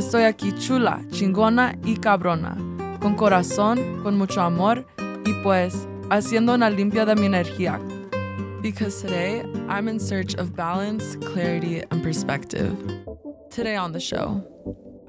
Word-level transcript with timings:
Estoy 0.00 0.22
aquí 0.22 0.52
chula, 0.52 1.02
chingona 1.10 1.76
y 1.84 1.94
cabrona, 1.98 2.56
con 3.00 3.14
corazón, 3.16 4.00
con 4.02 4.16
mucho 4.16 4.40
amor 4.40 4.86
y 5.26 5.34
pues 5.42 5.86
haciendo 6.08 6.54
una 6.54 6.70
limpia 6.70 7.04
de 7.04 7.14
mi 7.16 7.26
energía. 7.26 7.78
Because 8.62 9.02
today 9.02 9.42
I'm 9.68 9.88
in 9.88 10.00
search 10.00 10.34
of 10.36 10.56
balance, 10.56 11.16
clarity, 11.16 11.82
and 11.90 12.02
perspective. 12.02 12.74
Today 13.50 13.76
on 13.76 13.92
the 13.92 14.00
show, 14.00 14.42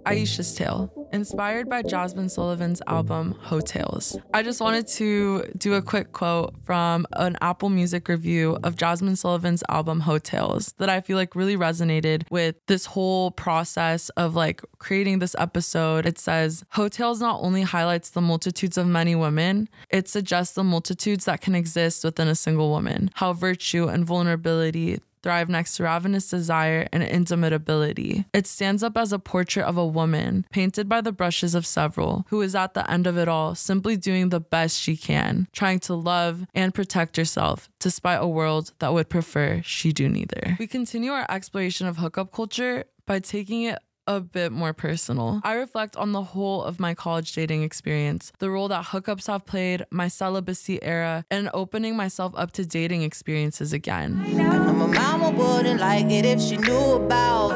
Aisha's 0.05 0.53
Tale, 0.53 0.91
inspired 1.11 1.69
by 1.69 1.83
Jazmine 1.83 2.29
Sullivan's 2.29 2.81
album 2.87 3.35
Heaux 3.41 3.61
Tales. 3.61 4.17
I 4.33 4.43
just 4.43 4.61
wanted 4.61 4.88
to 4.89 5.43
do 5.57 5.73
a 5.73 5.81
quick 5.81 6.11
quote 6.11 6.53
from 6.63 7.05
an 7.13 7.38
Apple 7.41 7.69
Music 7.69 8.07
review 8.07 8.57
of 8.63 8.75
Jazmine 8.75 9.17
Sullivan's 9.17 9.63
album 9.69 10.02
Heaux 10.02 10.19
Tales 10.19 10.73
that 10.77 10.89
I 10.89 11.02
feel 11.02 11.17
like 11.17 11.35
really 11.35 11.57
resonated 11.57 12.23
with 12.29 12.55
this 12.67 12.85
whole 12.85 13.31
process 13.31 14.09
of 14.09 14.35
like 14.35 14.61
creating 14.79 15.19
this 15.19 15.35
episode. 15.38 16.05
It 16.05 16.19
says, 16.19 16.63
Heaux 16.71 16.89
Tales 16.89 17.21
not 17.21 17.41
only 17.41 17.63
highlights 17.63 18.09
the 18.09 18.21
multitudes 18.21 18.77
of 18.77 18.88
many 18.88 19.16
women, 19.16 19.69
it 19.89 20.07
suggests 20.07 20.55
the 20.55 20.63
multitudes 20.63 21.25
that 21.25 21.41
can 21.41 21.55
exist 21.55 22.03
within 22.03 22.27
a 22.27 22.35
single 22.35 22.69
woman, 22.69 23.09
how 23.16 23.33
virtue 23.33 23.88
and 23.88 24.05
vulnerability 24.05 24.99
thrive 25.23 25.49
next 25.49 25.77
to 25.77 25.84
ravenous 25.84 26.30
desire 26.30 26.88
and 26.91 27.03
indomitability. 27.03 28.25
It 28.34 28.48
stands 28.48 28.84
up 28.84 28.98
as 28.98 29.13
a 29.13 29.20
portrait 29.20 29.66
of 29.66 29.77
a 29.77 29.85
woman, 29.85 30.45
painted 30.52 30.88
by 30.89 31.02
the 31.02 31.11
brushes 31.11 31.55
of 31.55 31.66
several, 31.66 32.25
who 32.30 32.41
is 32.41 32.55
at 32.55 32.73
the 32.73 32.89
end 32.89 33.07
of 33.07 33.17
it 33.17 33.27
all, 33.27 33.55
simply 33.55 33.97
doing 33.97 34.30
the 34.30 34.39
best 34.39 34.80
she 34.80 34.97
can, 34.97 35.47
trying 35.52 35.80
to 35.80 35.94
love 35.94 36.45
and 36.53 36.73
protect 36.73 37.17
herself, 37.17 37.69
despite 37.80 38.22
a 38.22 38.27
world 38.27 38.73
that 38.80 38.94
would 38.94 39.09
prefer 39.09 39.61
she 39.64 39.92
do 39.92 40.09
neither. 40.09 40.58
We 40.59 40.67
continue 40.67 41.11
our 41.11 41.25
exploration 41.30 41.88
of 41.88 41.97
hookup 41.97 42.31
culture 42.31 42.86
by 43.05 43.19
taking 43.19 43.64
it 43.64 43.80
a 44.16 44.22
bit 44.22 44.52
more 44.52 44.73
personal. 44.73 45.42
I 45.44 45.54
reflect 45.54 45.95
on 45.95 46.12
the 46.12 46.23
whole 46.23 46.64
of 46.64 46.80
my 46.80 46.94
college 46.94 47.34
dating 47.34 47.64
experience, 47.64 48.31
the 48.40 48.50
role 48.50 48.67
that 48.70 48.86
hookups 48.86 49.28
have 49.28 49.45
played, 49.45 49.86
my 49.92 50.08
celibacy 50.08 50.81
era, 50.84 51.26
and 51.30 51.50
opening 51.54 51.95
myself 51.95 52.34
up 52.36 52.52
to 52.54 52.66
dating 52.66 53.04
experiences 53.04 53.73
again. 53.73 54.22
I 54.26 54.34
know 54.34 54.73
my 54.73 54.88
mama 54.88 55.32
wouldn't 55.32 55.80
like 55.80 56.09
it 56.12 56.26
if 56.26 56.42
she 56.42 56.58
knew 56.58 56.94
about 56.94 57.52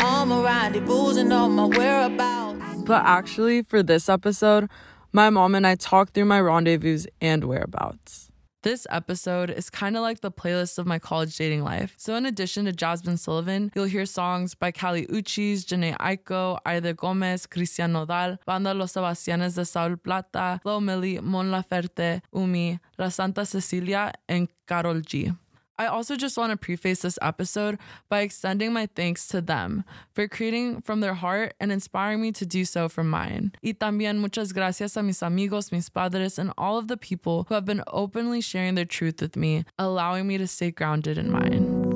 all 0.00 0.26
my 0.26 0.42
rendezvous 0.42 1.18
and 1.18 1.32
all 1.32 1.48
my 1.48 1.66
whereabouts. 1.66 2.82
But 2.82 3.04
actually, 3.04 3.62
for 3.62 3.82
this 3.82 4.08
episode, 4.08 4.68
my 5.12 5.30
mom 5.30 5.54
and 5.54 5.66
I 5.66 5.74
talked 5.74 6.14
through 6.14 6.26
my 6.26 6.40
rendezvous 6.40 7.04
and 7.20 7.44
whereabouts. 7.44 8.29
This 8.62 8.86
episode 8.90 9.48
is 9.48 9.70
kind 9.70 9.96
of 9.96 10.02
like 10.02 10.20
the 10.20 10.30
playlist 10.30 10.78
of 10.78 10.86
my 10.86 10.98
college 10.98 11.34
dating 11.34 11.64
life. 11.64 11.94
So, 11.96 12.14
in 12.16 12.26
addition 12.26 12.66
to 12.66 12.72
Jazmine 12.72 13.18
Sullivan, 13.18 13.72
you'll 13.74 13.86
hear 13.86 14.04
songs 14.04 14.54
by 14.54 14.70
Kali 14.70 15.06
Uchis, 15.06 15.64
Jhené 15.64 15.96
Aiko, 15.96 16.58
Aida 16.66 16.92
Gomez, 16.92 17.46
Christian 17.46 17.92
Nodal, 17.92 18.36
Banda 18.44 18.74
Los 18.74 18.92
Sebastianes 18.92 19.54
de 19.54 19.64
Saul 19.64 19.96
Plata, 19.96 20.60
Flo 20.62 20.78
Milli, 20.78 21.22
Mon 21.22 21.50
Laferte, 21.50 22.20
Umi, 22.34 22.78
La 22.98 23.08
Santa 23.08 23.46
Cecilia, 23.46 24.12
and 24.28 24.46
Karol 24.66 25.00
G. 25.00 25.32
I 25.80 25.86
also 25.86 26.14
just 26.14 26.36
want 26.36 26.50
to 26.50 26.58
preface 26.58 27.00
this 27.00 27.18
episode 27.22 27.78
by 28.10 28.20
extending 28.20 28.70
my 28.74 28.84
thanks 28.84 29.26
to 29.28 29.40
them 29.40 29.84
for 30.12 30.28
creating 30.28 30.82
from 30.82 31.00
their 31.00 31.14
heart 31.14 31.54
and 31.58 31.72
inspiring 31.72 32.20
me 32.20 32.32
to 32.32 32.44
do 32.44 32.66
so 32.66 32.90
from 32.90 33.08
mine. 33.08 33.52
Y 33.62 33.72
también 33.72 34.18
muchas 34.18 34.52
gracias 34.52 34.98
a 34.98 35.02
mis 35.02 35.22
amigos, 35.22 35.72
mis 35.72 35.88
padres, 35.88 36.38
and 36.38 36.52
all 36.58 36.76
of 36.76 36.88
the 36.88 36.98
people 36.98 37.46
who 37.48 37.54
have 37.54 37.64
been 37.64 37.82
openly 37.86 38.42
sharing 38.42 38.74
their 38.74 38.84
truth 38.84 39.22
with 39.22 39.36
me, 39.36 39.64
allowing 39.78 40.26
me 40.26 40.36
to 40.36 40.46
stay 40.46 40.70
grounded 40.70 41.16
in 41.16 41.30
mine. 41.30 41.90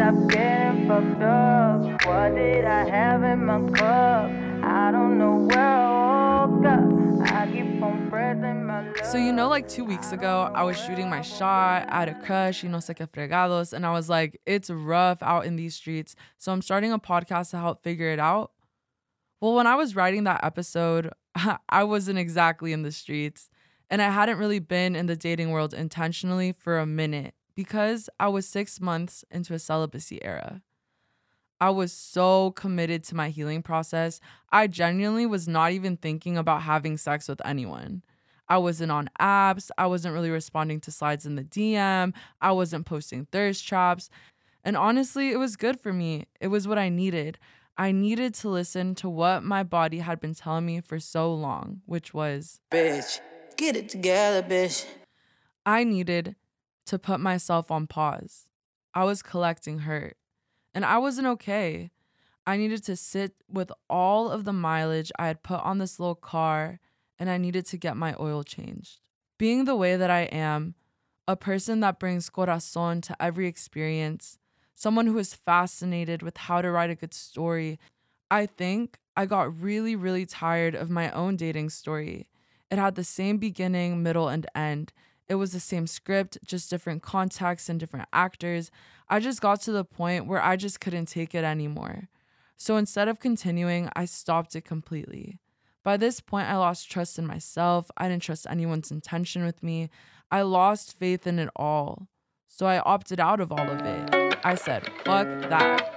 Stop 0.00 0.14
getting 0.30 0.88
fucked 0.88 1.22
up. 1.22 2.06
What 2.06 2.34
did 2.34 2.64
I 2.64 2.88
have 2.88 3.22
in 3.22 3.44
my 3.44 3.60
cup? 3.70 4.30
I 4.64 4.90
don't 4.90 5.18
know 5.18 5.46
where 5.46 6.09
So, 9.04 9.18
you 9.18 9.32
know, 9.32 9.48
like 9.48 9.68
two 9.68 9.84
weeks 9.84 10.12
ago, 10.12 10.50
I 10.54 10.62
was 10.62 10.78
shooting 10.78 11.08
my 11.08 11.22
shot 11.22 11.86
at 11.88 12.08
a 12.08 12.14
crush, 12.14 12.62
you 12.62 12.68
know, 12.68 12.78
sé 12.78 12.94
que 12.94 13.06
fregados, 13.06 13.72
and 13.72 13.86
I 13.86 13.92
was 13.92 14.08
like, 14.08 14.40
it's 14.46 14.70
rough 14.70 15.22
out 15.22 15.46
in 15.46 15.56
these 15.56 15.74
streets. 15.74 16.14
So, 16.38 16.52
I'm 16.52 16.62
starting 16.62 16.92
a 16.92 16.98
podcast 16.98 17.50
to 17.50 17.58
help 17.58 17.82
figure 17.82 18.12
it 18.12 18.18
out. 18.18 18.52
Well, 19.40 19.54
when 19.54 19.66
I 19.66 19.74
was 19.74 19.96
writing 19.96 20.24
that 20.24 20.44
episode, 20.44 21.10
I 21.68 21.84
wasn't 21.84 22.18
exactly 22.18 22.72
in 22.72 22.82
the 22.82 22.92
streets, 22.92 23.48
and 23.88 24.02
I 24.02 24.10
hadn't 24.10 24.38
really 24.38 24.58
been 24.58 24.94
in 24.94 25.06
the 25.06 25.16
dating 25.16 25.50
world 25.50 25.72
intentionally 25.74 26.52
for 26.52 26.78
a 26.78 26.86
minute 26.86 27.34
because 27.56 28.08
I 28.18 28.28
was 28.28 28.46
six 28.46 28.80
months 28.80 29.24
into 29.30 29.54
a 29.54 29.58
celibacy 29.58 30.22
era. 30.22 30.62
I 31.60 31.70
was 31.70 31.92
so 31.92 32.52
committed 32.52 33.04
to 33.04 33.14
my 33.14 33.28
healing 33.28 33.62
process. 33.62 34.20
I 34.50 34.66
genuinely 34.66 35.26
was 35.26 35.46
not 35.46 35.72
even 35.72 35.96
thinking 35.96 36.38
about 36.38 36.62
having 36.62 36.96
sex 36.96 37.28
with 37.28 37.44
anyone. 37.44 38.02
I 38.48 38.58
wasn't 38.58 38.90
on 38.90 39.10
apps. 39.20 39.70
I 39.78 39.86
wasn't 39.86 40.14
really 40.14 40.30
responding 40.30 40.80
to 40.80 40.90
slides 40.90 41.26
in 41.26 41.36
the 41.36 41.44
DM. 41.44 42.14
I 42.40 42.52
wasn't 42.52 42.86
posting 42.86 43.26
thirst 43.26 43.66
traps. 43.66 44.10
And 44.64 44.76
honestly, 44.76 45.30
it 45.30 45.38
was 45.38 45.56
good 45.56 45.78
for 45.80 45.92
me. 45.92 46.26
It 46.40 46.48
was 46.48 46.66
what 46.66 46.78
I 46.78 46.88
needed. 46.88 47.38
I 47.78 47.92
needed 47.92 48.34
to 48.34 48.48
listen 48.48 48.94
to 48.96 49.08
what 49.08 49.42
my 49.42 49.62
body 49.62 49.98
had 49.98 50.20
been 50.20 50.34
telling 50.34 50.66
me 50.66 50.80
for 50.80 50.98
so 50.98 51.32
long, 51.32 51.82
which 51.86 52.12
was 52.12 52.60
Bitch, 52.70 53.20
get 53.56 53.76
it 53.76 53.88
together, 53.88 54.42
bitch. 54.42 54.84
I 55.64 55.84
needed 55.84 56.36
to 56.86 56.98
put 56.98 57.20
myself 57.20 57.70
on 57.70 57.86
pause. 57.86 58.46
I 58.92 59.04
was 59.04 59.22
collecting 59.22 59.80
hurt, 59.80 60.16
and 60.74 60.84
I 60.84 60.98
wasn't 60.98 61.26
okay. 61.28 61.90
I 62.46 62.56
needed 62.56 62.82
to 62.84 62.96
sit 62.96 63.34
with 63.48 63.70
all 63.88 64.30
of 64.30 64.44
the 64.44 64.52
mileage 64.52 65.12
I 65.18 65.26
had 65.26 65.42
put 65.42 65.60
on 65.60 65.78
this 65.78 66.00
little 66.00 66.14
car, 66.14 66.80
and 67.18 67.28
I 67.28 67.36
needed 67.36 67.66
to 67.66 67.76
get 67.76 67.96
my 67.96 68.14
oil 68.18 68.42
changed. 68.42 69.00
Being 69.38 69.64
the 69.64 69.76
way 69.76 69.96
that 69.96 70.10
I 70.10 70.22
am, 70.22 70.74
a 71.28 71.36
person 71.36 71.80
that 71.80 71.98
brings 71.98 72.30
corazon 72.30 73.00
to 73.02 73.22
every 73.22 73.46
experience, 73.46 74.38
someone 74.74 75.06
who 75.06 75.18
is 75.18 75.34
fascinated 75.34 76.22
with 76.22 76.36
how 76.36 76.62
to 76.62 76.70
write 76.70 76.90
a 76.90 76.94
good 76.94 77.14
story, 77.14 77.78
I 78.30 78.46
think 78.46 78.98
I 79.16 79.26
got 79.26 79.60
really, 79.60 79.94
really 79.94 80.24
tired 80.24 80.74
of 80.74 80.88
my 80.88 81.10
own 81.10 81.36
dating 81.36 81.70
story. 81.70 82.28
It 82.70 82.78
had 82.78 82.94
the 82.94 83.04
same 83.04 83.38
beginning, 83.38 84.02
middle, 84.02 84.28
and 84.28 84.46
end. 84.54 84.92
It 85.30 85.36
was 85.36 85.52
the 85.52 85.60
same 85.60 85.86
script, 85.86 86.38
just 86.44 86.70
different 86.70 87.02
contexts 87.04 87.68
and 87.68 87.78
different 87.78 88.08
actors. 88.12 88.72
I 89.08 89.20
just 89.20 89.40
got 89.40 89.60
to 89.60 89.70
the 89.70 89.84
point 89.84 90.26
where 90.26 90.42
I 90.42 90.56
just 90.56 90.80
couldn't 90.80 91.06
take 91.06 91.36
it 91.36 91.44
anymore. 91.44 92.08
So 92.56 92.76
instead 92.76 93.06
of 93.06 93.20
continuing, 93.20 93.88
I 93.94 94.06
stopped 94.06 94.56
it 94.56 94.64
completely. 94.64 95.38
By 95.84 95.96
this 95.96 96.18
point, 96.18 96.48
I 96.48 96.56
lost 96.56 96.90
trust 96.90 97.16
in 97.16 97.28
myself. 97.28 97.92
I 97.96 98.08
didn't 98.08 98.24
trust 98.24 98.44
anyone's 98.50 98.90
intention 98.90 99.44
with 99.44 99.62
me. 99.62 99.88
I 100.32 100.42
lost 100.42 100.98
faith 100.98 101.28
in 101.28 101.38
it 101.38 101.50
all. 101.54 102.08
So 102.48 102.66
I 102.66 102.80
opted 102.80 103.20
out 103.20 103.38
of 103.38 103.52
all 103.52 103.70
of 103.70 103.80
it. 103.82 104.36
I 104.44 104.56
said, 104.56 104.90
fuck 105.04 105.28
that. 105.48 105.94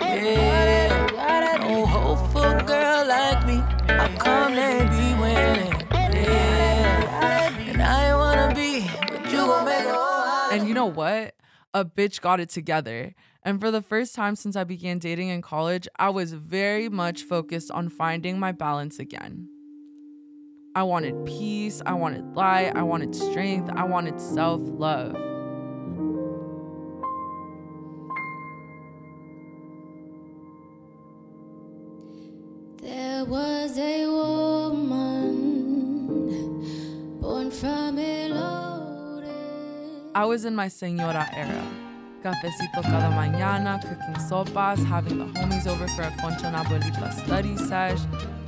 Yeah, 0.00 1.58
no 1.60 1.84
hopeful 1.84 2.66
girl 2.66 3.06
like 3.06 3.46
me. 3.46 3.62
Come 4.18 4.54
be 4.54 5.07
you 10.68 10.74
know 10.74 10.88
uh-huh. 10.88 11.32
what? 11.32 11.34
A 11.74 11.84
bitch 11.84 12.20
got 12.20 12.40
it 12.40 12.50
together. 12.50 13.14
And 13.42 13.60
for 13.60 13.70
the 13.70 13.80
first 13.80 14.14
time 14.14 14.36
since 14.36 14.56
I 14.56 14.64
began 14.64 14.98
dating 14.98 15.28
in 15.28 15.40
college, 15.40 15.88
I 15.98 16.10
was 16.10 16.32
very 16.34 16.88
much 16.88 17.22
focused 17.22 17.70
on 17.70 17.88
finding 17.88 18.38
my 18.38 18.52
balance 18.52 18.98
again. 18.98 19.48
I 20.74 20.82
wanted 20.82 21.24
peace, 21.24 21.80
I 21.86 21.94
wanted 21.94 22.36
light, 22.36 22.76
I 22.76 22.82
wanted 22.82 23.14
strength, 23.14 23.70
I 23.74 23.84
wanted 23.84 24.20
self 24.20 24.60
love. 24.62 25.14
There 32.82 33.24
was 33.24 33.78
a 33.78 34.07
I 40.18 40.24
was 40.24 40.44
in 40.44 40.56
my 40.56 40.66
senora 40.66 41.30
era. 41.32 41.64
Cafecito 42.24 42.82
cada 42.82 43.08
mañana, 43.14 43.80
cooking 43.80 44.20
sopas, 44.28 44.84
having 44.84 45.16
the 45.16 45.26
homies 45.26 45.68
over 45.68 45.86
for 45.86 46.02
a 46.02 46.10
concha 46.20 46.48
and 46.48 46.56
abuelita 46.56 47.12
study 47.24 47.56
sesh. 47.56 48.00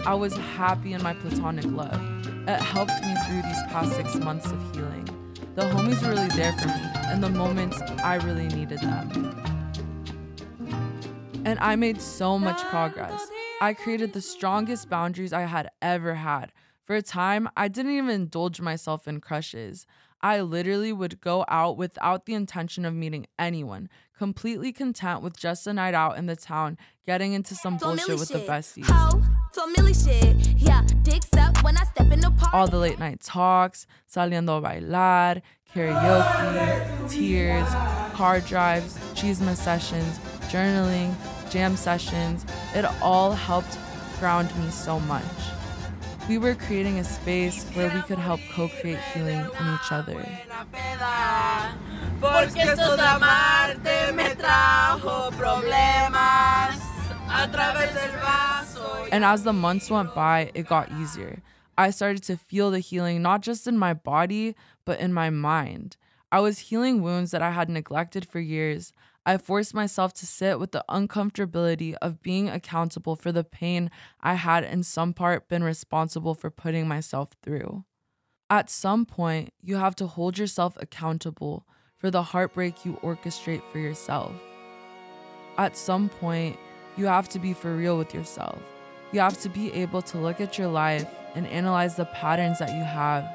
I 0.05 0.15
was 0.15 0.37
happy 0.37 0.95
in 0.95 1.03
my 1.05 1.15
platonic 1.15 1.67
love. 1.67 2.03
It 2.49 2.61
helped 2.61 3.01
me 3.05 3.15
through 3.25 3.43
these 3.43 3.63
past 3.69 3.95
six 3.95 4.17
months 4.17 4.47
of 4.47 4.61
healing. 4.75 5.09
The 5.55 5.63
homies 5.63 6.03
were 6.03 6.11
really 6.11 6.27
there 6.31 6.53
for 6.55 6.67
me 6.67 7.13
in 7.13 7.21
the 7.21 7.31
moments 7.31 7.81
I 8.03 8.17
really 8.17 8.49
needed 8.49 8.81
them. 8.81 9.09
And 11.45 11.57
I 11.61 11.77
made 11.77 12.03
so 12.03 12.37
much 12.37 12.61
progress. 12.65 13.25
I 13.61 13.75
created 13.75 14.13
the 14.13 14.21
strongest 14.21 14.91
boundaries 14.91 15.33
I 15.33 15.43
had 15.43 15.71
ever 15.81 16.17
had. 16.17 16.51
For 16.85 16.97
a 16.97 17.03
time, 17.03 17.49
I 17.57 17.69
didn't 17.69 17.93
even 17.93 18.11
indulge 18.11 18.61
myself 18.61 19.07
in 19.07 19.21
crushes. 19.21 19.87
I 20.23 20.41
literally 20.43 20.93
would 20.93 21.21
go 21.21 21.45
out 21.49 21.77
without 21.77 22.27
the 22.27 22.35
intention 22.35 22.85
of 22.85 22.95
meeting 22.95 23.27
anyone, 23.39 23.89
completely 24.17 24.73
content 24.73 25.23
with 25.23 25.37
just 25.37 25.67
a 25.67 25.73
night 25.73 25.95
out 25.95 26.19
in 26.19 26.27
the 26.27 26.37
town, 26.37 26.77
getting 27.07 27.33
into 27.33 27.55
some 27.55 27.79
bullshit 27.79 28.19
with 28.19 28.29
the 28.29 28.41
besties. 28.41 28.85
Ho, 28.87 29.23
family 29.55 29.95
shit. 29.95 30.37
Yeah, 30.59 30.87
dicks 31.03 31.33
up 31.39 31.63
when 31.65 31.77
I 31.77 31.85
step 31.85 32.13
in 32.13 32.21
the 32.21 32.31
park. 32.31 32.53
All 32.53 32.69
the 32.69 32.77
late 32.77 32.99
night 32.99 33.21
talks, 33.21 33.87
saliendo 34.13 34.59
a 34.59 34.61
bailar, 34.61 35.41
karaoke, 35.75 37.11
tears, 37.11 37.69
car 38.15 38.41
drives, 38.41 38.99
chisme 39.15 39.57
sessions, 39.57 40.19
journaling, 40.51 41.15
jam 41.51 41.77
sessions. 41.77 42.45
It 42.75 42.85
all 43.01 43.33
helped 43.33 43.79
ground 44.19 44.55
me 44.59 44.71
so 44.71 45.01
much. 45.01 45.25
We 46.29 46.39
were 46.39 46.55
creating 46.55 46.99
a 46.99 47.05
space 47.05 47.65
where 47.75 47.93
we 47.93 48.03
could 48.03 48.19
help 48.19 48.41
co 48.55 48.69
create 48.69 48.99
healing 49.13 49.41
in 49.41 49.75
each 49.75 49.91
other. 49.91 50.25
Porque 52.21 52.61
esto 52.61 52.97
de 52.97 53.03
amarte 53.03 54.13
me 54.15 54.35
trajo 54.35 55.31
problemas 55.33 56.79
a 57.29 57.49
través 57.51 57.95
del 57.95 58.13
vaso. 58.21 59.09
And 59.11 59.25
as 59.25 59.43
the 59.43 59.53
months 59.53 59.91
went 59.91 60.15
by, 60.15 60.51
it 60.55 60.67
got 60.69 60.91
easier. 60.93 61.43
I 61.77 61.91
started 61.91 62.23
to 62.25 62.37
feel 62.37 62.71
the 62.71 62.81
healing 62.81 63.23
not 63.23 63.41
just 63.41 63.67
in 63.67 63.79
my 63.79 63.95
body, 63.95 64.55
but 64.85 65.01
in 65.01 65.13
my 65.13 65.31
mind. 65.31 65.97
I 66.31 66.41
was 66.41 66.59
healing 66.71 67.03
wounds 67.03 67.33
that 67.33 67.43
I 67.43 67.51
had 67.51 67.69
neglected 67.69 68.29
for 68.29 68.39
years. 68.39 68.93
I 69.31 69.39
forced 69.39 69.75
myself 69.75 70.13
to 70.15 70.27
sit 70.27 70.59
with 70.59 70.73
the 70.73 70.85
uncomfortability 70.89 71.95
of 72.03 72.21
being 72.21 72.49
accountable 72.49 73.15
for 73.15 73.31
the 73.31 73.45
pain 73.45 73.89
I 74.21 74.35
had 74.35 74.65
in 74.65 74.83
some 74.83 75.13
part 75.13 75.49
been 75.49 75.63
responsible 75.63 76.35
for 76.35 76.51
putting 76.51 76.89
myself 76.89 77.29
through. 77.41 77.85
At 78.51 78.69
some 78.69 79.07
point, 79.07 79.53
you 79.63 79.77
have 79.77 79.95
to 79.97 80.09
hold 80.09 80.37
yourself 80.37 80.77
accountable 80.81 81.65
for 81.97 82.11
the 82.11 82.25
heartbreak 82.25 82.85
you 82.85 82.95
orchestrate 83.05 83.63
for 83.71 83.79
yourself. 83.79 84.33
At 85.57 85.77
some 85.77 86.09
point, 86.09 86.57
you 86.97 87.07
have 87.07 87.29
to 87.29 87.39
be 87.39 87.53
for 87.53 87.77
real 87.77 87.97
with 87.97 88.13
yourself. 88.13 88.59
You 89.13 89.21
have 89.21 89.41
to 89.43 89.49
be 89.49 89.73
able 89.75 90.03
to 90.03 90.19
look 90.19 90.41
at 90.41 90.59
your 90.59 90.67
life 90.67 91.07
and 91.37 91.47
analyze 91.47 91.95
the 91.95 92.07
patterns 92.07 92.59
that 92.59 92.75
you 92.77 92.83
have 92.83 93.33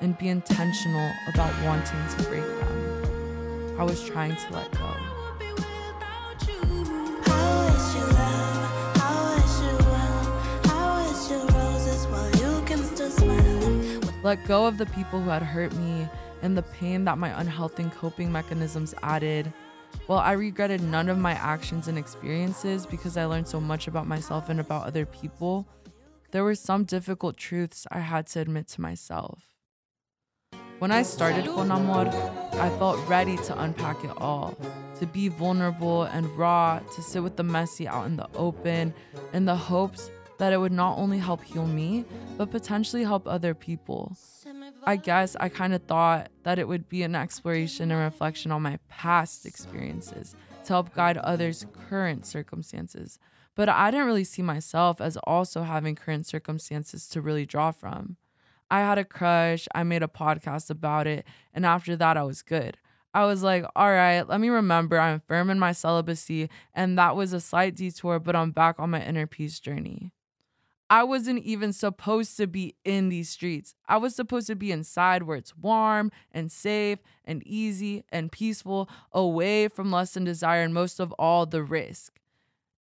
and 0.00 0.16
be 0.16 0.28
intentional 0.28 1.12
about 1.34 1.52
wanting 1.62 2.16
to 2.16 2.22
break 2.30 2.46
them. 2.60 3.76
I 3.78 3.84
was 3.84 4.02
trying 4.02 4.36
to 4.36 4.52
let 4.54 4.72
go. 4.72 5.13
Let 14.24 14.46
go 14.46 14.64
of 14.64 14.78
the 14.78 14.86
people 14.86 15.20
who 15.20 15.28
had 15.28 15.42
hurt 15.42 15.74
me 15.74 16.08
and 16.40 16.56
the 16.56 16.62
pain 16.62 17.04
that 17.04 17.18
my 17.18 17.38
unhealthy 17.38 17.84
coping 17.90 18.32
mechanisms 18.32 18.94
added. 19.02 19.52
While 20.06 20.20
I 20.20 20.32
regretted 20.32 20.82
none 20.82 21.10
of 21.10 21.18
my 21.18 21.32
actions 21.32 21.88
and 21.88 21.98
experiences 21.98 22.86
because 22.86 23.18
I 23.18 23.26
learned 23.26 23.48
so 23.48 23.60
much 23.60 23.86
about 23.86 24.06
myself 24.06 24.48
and 24.48 24.60
about 24.60 24.86
other 24.86 25.04
people, 25.04 25.68
there 26.30 26.42
were 26.42 26.54
some 26.54 26.84
difficult 26.84 27.36
truths 27.36 27.86
I 27.90 27.98
had 27.98 28.26
to 28.28 28.40
admit 28.40 28.66
to 28.68 28.80
myself. 28.80 29.42
When 30.78 30.90
I 30.90 31.02
started 31.02 31.44
Con 31.44 31.70
Amor, 31.70 32.08
I 32.54 32.70
felt 32.78 33.06
ready 33.06 33.36
to 33.36 33.60
unpack 33.60 34.04
it 34.04 34.12
all, 34.16 34.56
to 35.00 35.06
be 35.06 35.28
vulnerable 35.28 36.04
and 36.04 36.26
raw, 36.30 36.78
to 36.78 37.02
sit 37.02 37.22
with 37.22 37.36
the 37.36 37.42
messy 37.42 37.86
out 37.86 38.06
in 38.06 38.16
the 38.16 38.28
open, 38.34 38.94
in 39.34 39.44
the 39.44 39.54
hopes 39.54 40.10
that 40.38 40.52
it 40.52 40.58
would 40.58 40.72
not 40.72 40.98
only 40.98 41.18
help 41.18 41.42
heal 41.42 41.66
me, 41.66 42.04
but 42.36 42.50
potentially 42.50 43.04
help 43.04 43.26
other 43.26 43.54
people. 43.54 44.16
I 44.84 44.96
guess 44.96 45.36
I 45.38 45.48
kind 45.48 45.74
of 45.74 45.82
thought 45.82 46.30
that 46.42 46.58
it 46.58 46.68
would 46.68 46.88
be 46.88 47.02
an 47.02 47.14
exploration 47.14 47.90
and 47.90 48.00
reflection 48.00 48.50
on 48.50 48.62
my 48.62 48.78
past 48.88 49.46
experiences 49.46 50.34
to 50.64 50.72
help 50.72 50.94
guide 50.94 51.16
others' 51.18 51.66
current 51.88 52.26
circumstances. 52.26 53.18
But 53.54 53.68
I 53.68 53.90
didn't 53.90 54.06
really 54.06 54.24
see 54.24 54.42
myself 54.42 55.00
as 55.00 55.16
also 55.18 55.62
having 55.62 55.94
current 55.94 56.26
circumstances 56.26 57.06
to 57.08 57.20
really 57.20 57.46
draw 57.46 57.70
from. 57.70 58.16
I 58.70 58.80
had 58.80 58.98
a 58.98 59.04
crush, 59.04 59.68
I 59.74 59.84
made 59.84 60.02
a 60.02 60.08
podcast 60.08 60.70
about 60.70 61.06
it, 61.06 61.24
and 61.52 61.64
after 61.64 61.94
that, 61.96 62.16
I 62.16 62.24
was 62.24 62.42
good. 62.42 62.78
I 63.12 63.26
was 63.26 63.44
like, 63.44 63.64
all 63.76 63.92
right, 63.92 64.22
let 64.28 64.40
me 64.40 64.48
remember 64.48 64.98
I'm 64.98 65.20
firm 65.20 65.48
in 65.48 65.60
my 65.60 65.70
celibacy, 65.70 66.50
and 66.74 66.98
that 66.98 67.14
was 67.14 67.32
a 67.32 67.40
slight 67.40 67.76
detour, 67.76 68.18
but 68.18 68.34
I'm 68.34 68.50
back 68.50 68.80
on 68.80 68.90
my 68.90 69.04
inner 69.04 69.28
peace 69.28 69.60
journey. 69.60 70.10
I 70.90 71.02
wasn't 71.02 71.42
even 71.44 71.72
supposed 71.72 72.36
to 72.36 72.46
be 72.46 72.74
in 72.84 73.08
these 73.08 73.30
streets. 73.30 73.74
I 73.88 73.96
was 73.96 74.14
supposed 74.14 74.46
to 74.48 74.54
be 74.54 74.70
inside 74.70 75.22
where 75.22 75.36
it's 75.36 75.56
warm 75.56 76.12
and 76.30 76.52
safe 76.52 76.98
and 77.24 77.42
easy 77.46 78.04
and 78.10 78.30
peaceful, 78.30 78.88
away 79.12 79.68
from 79.68 79.90
lust 79.90 80.16
and 80.16 80.26
desire, 80.26 80.62
and 80.62 80.74
most 80.74 81.00
of 81.00 81.12
all, 81.12 81.46
the 81.46 81.62
risk. 81.62 82.20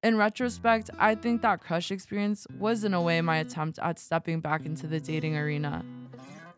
In 0.04 0.18
retrospect, 0.18 0.90
I 1.00 1.16
think 1.16 1.42
that 1.42 1.62
crush 1.62 1.90
experience 1.90 2.46
was, 2.60 2.84
in 2.84 2.94
a 2.94 3.02
way, 3.02 3.22
my 3.22 3.38
attempt 3.38 3.80
at 3.80 3.98
stepping 3.98 4.42
back 4.42 4.66
into 4.66 4.86
the 4.86 5.00
dating 5.00 5.38
arena. 5.38 5.86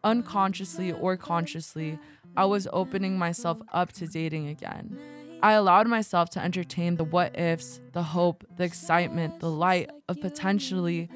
Unconsciously 0.04 0.94
or 0.94 1.16
consciously, 1.16 2.00
I 2.36 2.46
was 2.46 2.68
opening 2.74 3.20
myself 3.20 3.62
up 3.72 3.92
to 3.94 4.08
dating 4.08 4.48
again. 4.48 4.98
I 5.44 5.52
allowed 5.52 5.88
myself 5.88 6.32
to 6.32 6.44
entertain 6.44 6.96
the 6.96 7.04
what 7.04 7.38
ifs, 7.38 7.80
the 7.94 8.02
hope, 8.02 8.44
the 8.58 8.64
excitement, 8.64 9.40
the 9.42 9.52
light 9.52 9.92
of 10.10 10.20
potentially 10.20 11.08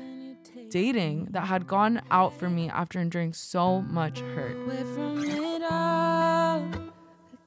dating 0.70 1.28
that 1.32 1.46
had 1.48 1.68
gone 1.68 2.02
out 2.12 2.34
for 2.38 2.50
me 2.50 2.70
after 2.70 3.00
enduring 3.00 3.34
so 3.34 3.82
much 3.82 4.20
hurt. 4.20 4.56
Away 4.66 4.84
from 4.94 5.24
it 5.24 5.64
all 5.70 6.68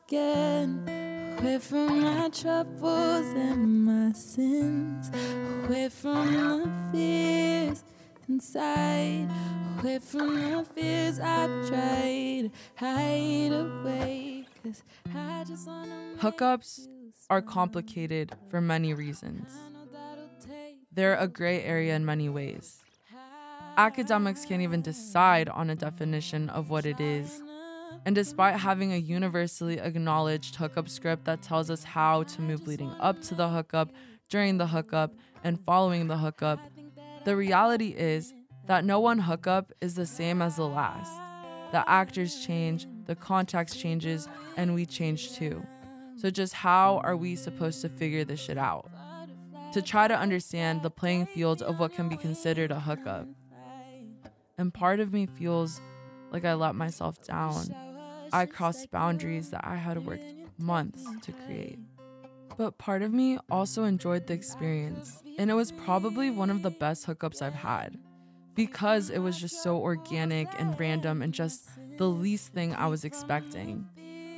again. 0.06 1.36
Away 1.40 1.58
from 1.58 2.02
my 2.02 2.28
troubles 2.28 3.26
and 3.34 3.84
my 3.84 4.12
sins. 4.12 5.10
Away 5.64 5.88
from 5.88 6.32
the 6.32 6.70
fears 6.92 7.84
inside. 8.28 9.28
Away 9.80 9.98
from 9.98 10.34
the 10.34 10.64
fears 10.74 11.18
I 11.20 11.46
tried 11.68 12.50
hide 12.76 13.52
away. 13.52 14.46
Cause 14.62 14.82
I 15.14 15.44
just 15.44 15.66
wanna 15.66 16.14
Hookups 16.18 16.86
are 17.28 17.42
complicated 17.42 18.32
for 18.48 18.60
many 18.60 18.94
reasons. 18.94 19.50
I 19.50 19.70
know 19.70 19.86
that'll 19.92 20.28
take 20.40 20.78
They're 20.92 21.16
a 21.16 21.26
gray 21.26 21.62
area 21.62 21.96
in 21.96 22.04
many 22.04 22.28
ways. 22.28 22.81
Academics 23.76 24.44
can't 24.44 24.60
even 24.60 24.82
decide 24.82 25.48
on 25.48 25.70
a 25.70 25.74
definition 25.74 26.50
of 26.50 26.68
what 26.68 26.84
it 26.84 27.00
is. 27.00 27.42
And 28.04 28.14
despite 28.14 28.56
having 28.56 28.92
a 28.92 28.96
universally 28.96 29.80
acknowledged 29.80 30.56
hookup 30.56 30.90
script 30.90 31.24
that 31.24 31.40
tells 31.40 31.70
us 31.70 31.82
how 31.82 32.24
to 32.24 32.42
move 32.42 32.66
leading 32.66 32.90
up 33.00 33.22
to 33.22 33.34
the 33.34 33.48
hookup, 33.48 33.90
during 34.28 34.58
the 34.58 34.66
hookup, 34.66 35.14
and 35.42 35.58
following 35.64 36.08
the 36.08 36.18
hookup, 36.18 36.58
the 37.24 37.34
reality 37.34 37.94
is 37.96 38.34
that 38.66 38.84
no 38.84 39.00
one 39.00 39.18
hookup 39.18 39.72
is 39.80 39.94
the 39.94 40.06
same 40.06 40.42
as 40.42 40.56
the 40.56 40.66
last. 40.66 41.12
The 41.72 41.88
actors 41.88 42.44
change, 42.44 42.86
the 43.06 43.14
context 43.14 43.78
changes, 43.78 44.28
and 44.56 44.74
we 44.74 44.84
change 44.84 45.32
too. 45.32 45.64
So, 46.16 46.28
just 46.30 46.52
how 46.52 47.00
are 47.04 47.16
we 47.16 47.36
supposed 47.36 47.80
to 47.82 47.88
figure 47.88 48.24
this 48.24 48.40
shit 48.40 48.58
out? 48.58 48.90
To 49.72 49.80
try 49.80 50.08
to 50.08 50.18
understand 50.18 50.82
the 50.82 50.90
playing 50.90 51.26
field 51.26 51.62
of 51.62 51.80
what 51.80 51.94
can 51.94 52.10
be 52.10 52.16
considered 52.16 52.70
a 52.70 52.80
hookup. 52.80 53.26
And 54.62 54.72
part 54.72 55.00
of 55.00 55.12
me 55.12 55.26
feels 55.26 55.80
like 56.30 56.44
I 56.44 56.54
let 56.54 56.76
myself 56.76 57.20
down. 57.24 57.74
I 58.32 58.46
crossed 58.46 58.92
boundaries 58.92 59.50
that 59.50 59.64
I 59.64 59.74
had 59.74 60.06
worked 60.06 60.22
months 60.56 61.16
to 61.22 61.32
create. 61.32 61.80
But 62.56 62.78
part 62.78 63.02
of 63.02 63.12
me 63.12 63.38
also 63.50 63.82
enjoyed 63.82 64.28
the 64.28 64.34
experience, 64.34 65.24
and 65.36 65.50
it 65.50 65.54
was 65.54 65.72
probably 65.72 66.30
one 66.30 66.48
of 66.48 66.62
the 66.62 66.70
best 66.70 67.08
hookups 67.08 67.42
I've 67.42 67.54
had 67.54 67.98
because 68.54 69.10
it 69.10 69.18
was 69.18 69.36
just 69.36 69.64
so 69.64 69.78
organic 69.78 70.46
and 70.60 70.78
random 70.78 71.22
and 71.22 71.34
just 71.34 71.68
the 71.96 72.08
least 72.08 72.52
thing 72.52 72.72
I 72.72 72.86
was 72.86 73.04
expecting. 73.04 73.84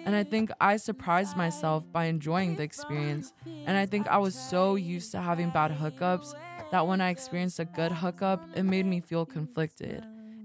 And 0.07 0.17
I 0.17 0.25
think 0.25 0.51
I 0.59 0.79
surprised 0.79 1.37
myself 1.37 1.85
by 1.93 2.07
enjoying 2.07 2.57
the 2.57 2.63
experience. 2.63 3.35
And 3.67 3.77
I 3.77 3.85
think 3.85 4.09
I 4.09 4.17
was 4.17 4.35
so 4.35 4.77
used 4.77 5.13
to 5.13 5.21
having 5.21 5.51
bad 5.51 5.71
hookups 5.71 6.35
that 6.71 6.87
when 6.87 7.03
I 7.03 7.11
experienced 7.11 7.61
a 7.61 7.67
good 7.67 7.93
hookup, 7.93 8.41
it 8.57 8.63
made 8.63 8.87
me 8.87 9.01
feel 9.01 9.27
conflicted. 9.27 10.05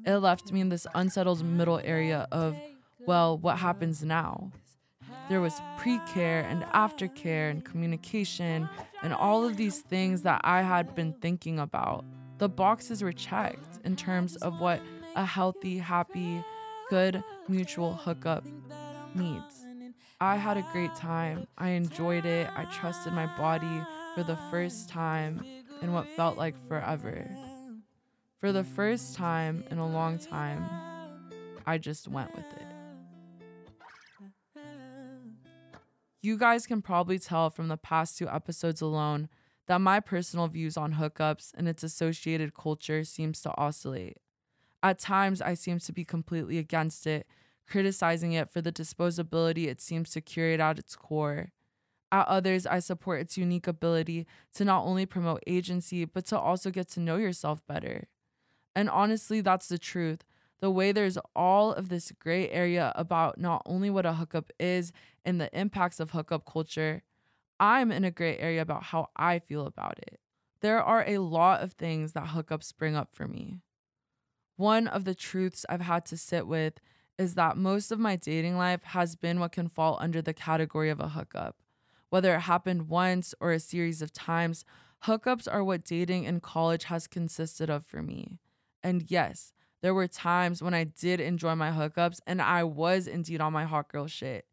It 0.10 0.18
left 0.18 0.52
me 0.52 0.60
in 0.60 0.70
this 0.70 0.88
unsettled 0.96 1.46
middle 1.46 1.80
area 1.84 2.28
of, 2.32 2.58
well, 3.06 3.38
what 3.38 3.60
happens 3.60 4.04
now? 4.04 4.52
There 5.30 5.40
was 5.40 5.54
pre 5.78 6.00
care 6.12 6.42
and 6.50 6.64
aftercare 6.64 7.52
and 7.52 7.64
communication 7.64 8.68
and 9.04 9.14
all 9.14 9.46
of 9.46 9.56
these 9.56 9.82
things 9.82 10.24
that 10.24 10.42
I 10.44 10.64
had 10.64 10.96
been 10.96 11.14
thinking 11.22 11.60
about. 11.60 12.06
The 12.40 12.50
boxes 12.50 13.04
were 13.04 13.12
checked 13.12 13.86
in 13.86 13.96
terms 13.96 14.36
of 14.38 14.60
what 14.60 14.82
a 15.16 15.24
healthy, 15.24 15.78
happy, 15.78 16.44
good 16.90 17.24
mutual 17.48 17.94
hookup 17.94 18.44
needs. 19.14 19.64
I 20.20 20.38
had 20.38 20.58
a 20.58 20.66
great 20.72 20.96
time. 20.96 21.46
I 21.56 21.70
enjoyed 21.70 22.26
it. 22.26 22.50
I 22.56 22.66
trusted 22.66 23.14
my 23.14 23.28
body 23.38 23.84
for 24.16 24.24
the 24.24 24.40
first 24.50 24.90
time 24.90 25.46
in 25.84 25.94
what 25.94 26.08
felt 26.16 26.36
like 26.36 26.56
forever. 26.68 27.30
For 28.40 28.54
the 28.54 28.64
first 28.64 29.16
time 29.16 29.66
in 29.70 29.80
a 29.80 29.88
long 29.88 30.18
time, 30.18 30.64
I 31.66 31.78
just 31.78 32.08
went 32.08 32.34
with 32.34 32.46
it. 32.54 32.68
You 36.22 36.38
guys 36.38 36.66
can 36.66 36.82
probably 36.82 37.20
tell 37.20 37.50
from 37.50 37.68
the 37.68 37.76
past 37.76 38.18
two 38.18 38.30
episodes 38.30 38.80
alone 38.80 39.28
that 39.68 39.82
my 39.82 40.00
personal 40.00 40.48
views 40.48 40.78
on 40.78 40.94
hookups 40.94 41.52
and 41.58 41.68
its 41.68 41.84
associated 41.84 42.54
culture 42.54 43.04
seems 43.04 43.42
to 43.42 43.54
oscillate. 43.58 44.18
At 44.82 45.00
times, 45.00 45.42
I 45.42 45.54
seem 45.54 45.80
to 45.80 45.92
be 45.92 46.06
completely 46.06 46.58
against 46.58 47.06
it, 47.06 47.28
criticizing 47.68 48.32
it 48.32 48.50
for 48.50 48.62
the 48.62 48.72
disposability 48.72 49.68
it 49.68 49.82
seems 49.82 50.12
to 50.12 50.22
curate 50.22 50.62
at 50.62 50.80
its 50.80 50.96
core. 50.96 51.52
At 52.10 52.28
others, 52.30 52.66
I 52.66 52.80
support 52.80 53.20
its 53.20 53.38
unique 53.38 53.68
ability 53.68 54.28
to 54.54 54.64
not 54.64 54.86
only 54.86 55.06
promote 55.06 55.44
agency, 55.46 56.06
but 56.06 56.26
to 56.28 56.40
also 56.40 56.72
get 56.72 56.88
to 56.92 57.02
know 57.02 57.18
yourself 57.18 57.62
better. 57.68 58.08
And 58.76 58.90
honestly, 58.90 59.42
that's 59.42 59.68
the 59.68 59.78
truth. 59.78 60.24
The 60.60 60.72
way 60.72 60.92
there's 60.92 61.18
all 61.36 61.74
of 61.74 61.90
this 61.90 62.12
gray 62.20 62.50
area 62.50 62.92
about 62.96 63.38
not 63.38 63.62
only 63.66 63.90
what 63.90 64.06
a 64.06 64.14
hookup 64.14 64.52
is 64.60 64.92
and 65.24 65.40
the 65.40 65.50
impacts 65.58 66.00
of 66.00 66.12
hookup 66.12 66.46
culture, 66.46 67.04
I'm 67.60 67.92
in 67.92 68.04
a 68.04 68.12
gray 68.12 68.38
area 68.38 68.62
about 68.62 68.84
how 68.84 69.10
I 69.16 69.40
feel 69.40 69.66
about 69.66 70.00
it. 70.00 70.20
There 70.62 70.84
are 70.84 71.06
a 71.08 71.20
lot 71.20 71.62
of 71.62 71.74
things 71.74 72.12
that 72.14 72.28
hookups 72.28 72.76
bring 72.76 72.96
up 72.96 73.16
for 73.16 73.28
me. 73.28 73.62
One 74.58 74.88
of 74.88 75.06
the 75.06 75.16
truths 75.16 75.66
I've 75.70 75.82
had 75.82 76.06
to 76.08 76.18
sit 76.18 76.46
with 76.46 76.82
is 77.18 77.36
that 77.36 77.58
most 77.58 77.92
of 77.92 78.00
my 78.00 78.18
dating 78.18 78.58
life 78.58 78.84
has 78.84 79.16
been 79.16 79.40
what 79.40 79.54
can 79.54 79.70
fall 79.70 79.98
under 80.02 80.22
the 80.22 80.34
category 80.34 80.90
of 80.90 81.00
a 81.00 81.10
hookup. 81.10 81.56
Whether 82.10 82.36
it 82.36 82.42
happened 82.42 82.90
once 82.90 83.34
or 83.40 83.52
a 83.52 83.60
series 83.60 84.02
of 84.02 84.12
times, 84.12 84.66
hookups 85.06 85.48
are 85.52 85.64
what 85.64 85.86
dating 85.86 86.26
in 86.26 86.42
college 86.42 86.86
has 86.86 87.08
consisted 87.08 87.70
of 87.70 87.86
for 87.86 88.02
me. 88.02 88.40
And 88.84 89.10
yes, 89.10 89.54
there 89.82 89.94
were 89.94 90.08
times 90.08 90.62
when 90.62 90.74
I 90.74 90.84
did 90.84 91.20
enjoy 91.20 91.56
my 91.56 91.72
hookups 91.72 92.20
and 92.28 92.42
I 92.42 92.64
was 92.64 93.08
indeed 93.08 93.42
on 93.42 93.54
my 93.54 93.66
hot 93.66 93.90
girl 93.90 94.08
shit. 94.08 94.46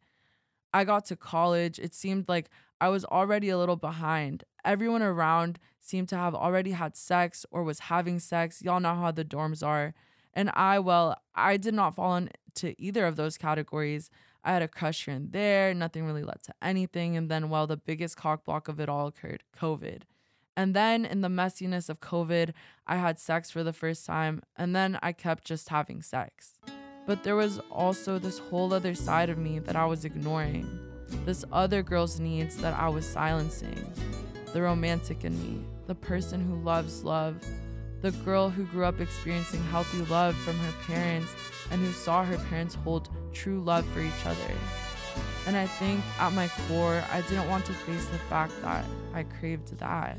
I 0.72 0.84
got 0.84 1.06
to 1.06 1.16
college, 1.16 1.78
it 1.78 1.94
seemed 1.94 2.28
like 2.28 2.50
I 2.80 2.88
was 2.88 3.04
already 3.04 3.48
a 3.48 3.58
little 3.58 3.76
behind. 3.76 4.44
Everyone 4.64 5.02
around 5.02 5.58
seemed 5.80 6.08
to 6.10 6.16
have 6.16 6.34
already 6.34 6.72
had 6.72 6.96
sex 6.96 7.46
or 7.50 7.62
was 7.62 7.80
having 7.80 8.18
sex. 8.18 8.62
Y'all 8.62 8.80
know 8.80 8.94
how 8.94 9.10
the 9.10 9.24
dorms 9.24 9.66
are. 9.66 9.94
And 10.34 10.50
I, 10.52 10.78
well, 10.78 11.16
I 11.34 11.56
did 11.56 11.72
not 11.72 11.94
fall 11.94 12.16
into 12.16 12.74
either 12.78 13.06
of 13.06 13.16
those 13.16 13.38
categories. 13.38 14.10
I 14.44 14.52
had 14.52 14.62
a 14.62 14.68
crush 14.68 15.06
here 15.06 15.14
and 15.14 15.32
there, 15.32 15.72
nothing 15.74 16.04
really 16.04 16.22
led 16.22 16.42
to 16.44 16.54
anything. 16.60 17.16
And 17.16 17.30
then, 17.30 17.48
well, 17.48 17.66
the 17.66 17.76
biggest 17.76 18.16
cock 18.16 18.44
block 18.44 18.68
of 18.68 18.78
it 18.78 18.88
all 18.88 19.06
occurred 19.06 19.44
COVID. 19.58 20.02
And 20.56 20.72
then, 20.72 21.04
in 21.04 21.20
the 21.20 21.28
messiness 21.28 21.90
of 21.90 22.00
COVID, 22.00 22.52
I 22.86 22.96
had 22.96 23.18
sex 23.18 23.50
for 23.50 23.62
the 23.62 23.74
first 23.74 24.06
time, 24.06 24.42
and 24.56 24.74
then 24.74 24.98
I 25.02 25.12
kept 25.12 25.44
just 25.44 25.68
having 25.68 26.00
sex. 26.00 26.58
But 27.06 27.22
there 27.22 27.36
was 27.36 27.60
also 27.70 28.18
this 28.18 28.38
whole 28.38 28.72
other 28.72 28.94
side 28.94 29.28
of 29.28 29.38
me 29.38 29.58
that 29.60 29.76
I 29.76 29.84
was 29.84 30.04
ignoring, 30.04 30.66
this 31.24 31.44
other 31.52 31.82
girl's 31.82 32.18
needs 32.18 32.56
that 32.56 32.74
I 32.74 32.88
was 32.88 33.06
silencing, 33.06 33.92
the 34.54 34.62
romantic 34.62 35.24
in 35.24 35.38
me, 35.38 35.62
the 35.86 35.94
person 35.94 36.40
who 36.40 36.56
loves 36.64 37.04
love, 37.04 37.36
the 38.00 38.10
girl 38.10 38.48
who 38.48 38.64
grew 38.64 38.84
up 38.84 39.00
experiencing 39.00 39.62
healthy 39.64 39.98
love 40.06 40.34
from 40.36 40.58
her 40.58 40.72
parents 40.86 41.32
and 41.70 41.80
who 41.80 41.92
saw 41.92 42.24
her 42.24 42.38
parents 42.48 42.74
hold 42.74 43.10
true 43.32 43.60
love 43.60 43.86
for 43.88 44.00
each 44.00 44.26
other. 44.26 44.54
And 45.46 45.56
I 45.56 45.66
think 45.66 46.00
at 46.18 46.32
my 46.32 46.48
core, 46.66 47.02
I 47.12 47.20
didn't 47.22 47.48
want 47.48 47.64
to 47.66 47.72
face 47.72 48.06
the 48.06 48.18
fact 48.18 48.52
that 48.62 48.84
I 49.14 49.22
craved 49.22 49.78
that. 49.78 50.18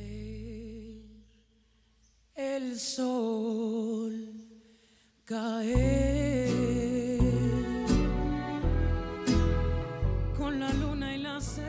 El 2.39 2.75
sol 2.75 4.12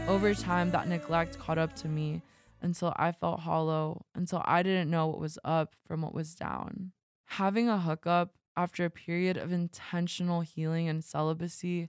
Over 0.06 0.34
time, 0.34 0.70
that 0.72 0.86
neglect 0.88 1.38
caught 1.38 1.56
up 1.56 1.74
to 1.76 1.88
me 1.88 2.20
until 2.60 2.92
I 2.96 3.12
felt 3.12 3.40
hollow, 3.40 4.04
until 4.14 4.42
I 4.44 4.62
didn't 4.62 4.90
know 4.90 5.06
what 5.06 5.20
was 5.20 5.38
up 5.42 5.74
from 5.86 6.02
what 6.02 6.12
was 6.12 6.34
down. 6.34 6.92
Having 7.28 7.70
a 7.70 7.78
hookup 7.78 8.34
after 8.54 8.84
a 8.84 8.90
period 8.90 9.38
of 9.38 9.52
intentional 9.52 10.42
healing 10.42 10.86
and 10.86 11.02
celibacy 11.02 11.88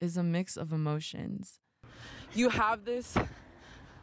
is 0.00 0.16
a 0.16 0.22
mix 0.22 0.56
of 0.56 0.72
emotions. 0.72 1.58
You 2.32 2.50
have 2.50 2.84
this 2.84 3.16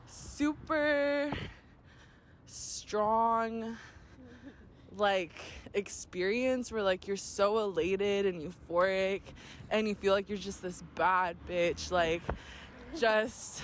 super 0.05 1.31
strong 2.49 3.77
like 4.97 5.39
experience 5.73 6.71
where 6.71 6.81
like 6.81 7.07
you're 7.07 7.15
so 7.15 7.59
elated 7.59 8.25
and 8.25 8.41
euphoric 8.41 9.21
and 9.69 9.87
you 9.87 9.93
feel 9.93 10.13
like 10.13 10.27
you're 10.27 10.37
just 10.37 10.61
this 10.61 10.83
bad 10.95 11.37
bitch 11.47 11.91
like 11.91 12.21
just 12.97 13.61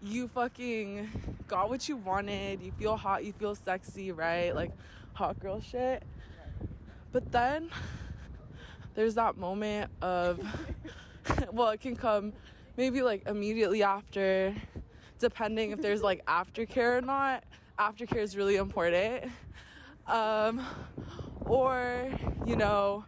you 0.00 0.28
fucking 0.28 1.08
got 1.48 1.68
what 1.68 1.88
you 1.88 1.96
wanted 1.96 2.62
you 2.62 2.70
feel 2.78 2.96
hot 2.96 3.24
you 3.24 3.32
feel 3.32 3.54
sexy 3.54 4.12
right? 4.12 4.54
Like 4.54 4.70
hot 5.14 5.38
girl 5.40 5.60
shit. 5.60 6.02
But 7.10 7.30
then 7.32 7.70
there's 8.94 9.14
that 9.14 9.36
moment 9.36 9.90
of 10.00 10.40
well 11.52 11.70
it 11.70 11.80
can 11.80 11.96
come 11.96 12.32
maybe 12.76 13.02
like 13.02 13.26
immediately 13.26 13.82
after 13.82 14.54
depending 15.18 15.70
if 15.70 15.80
there's 15.80 16.02
like 16.02 16.24
aftercare 16.26 16.98
or 16.98 17.00
not 17.00 17.44
aftercare 17.78 18.22
is 18.22 18.36
really 18.36 18.56
important. 18.56 19.30
Um, 20.06 20.64
or, 21.46 22.10
you 22.46 22.56
know, 22.56 23.04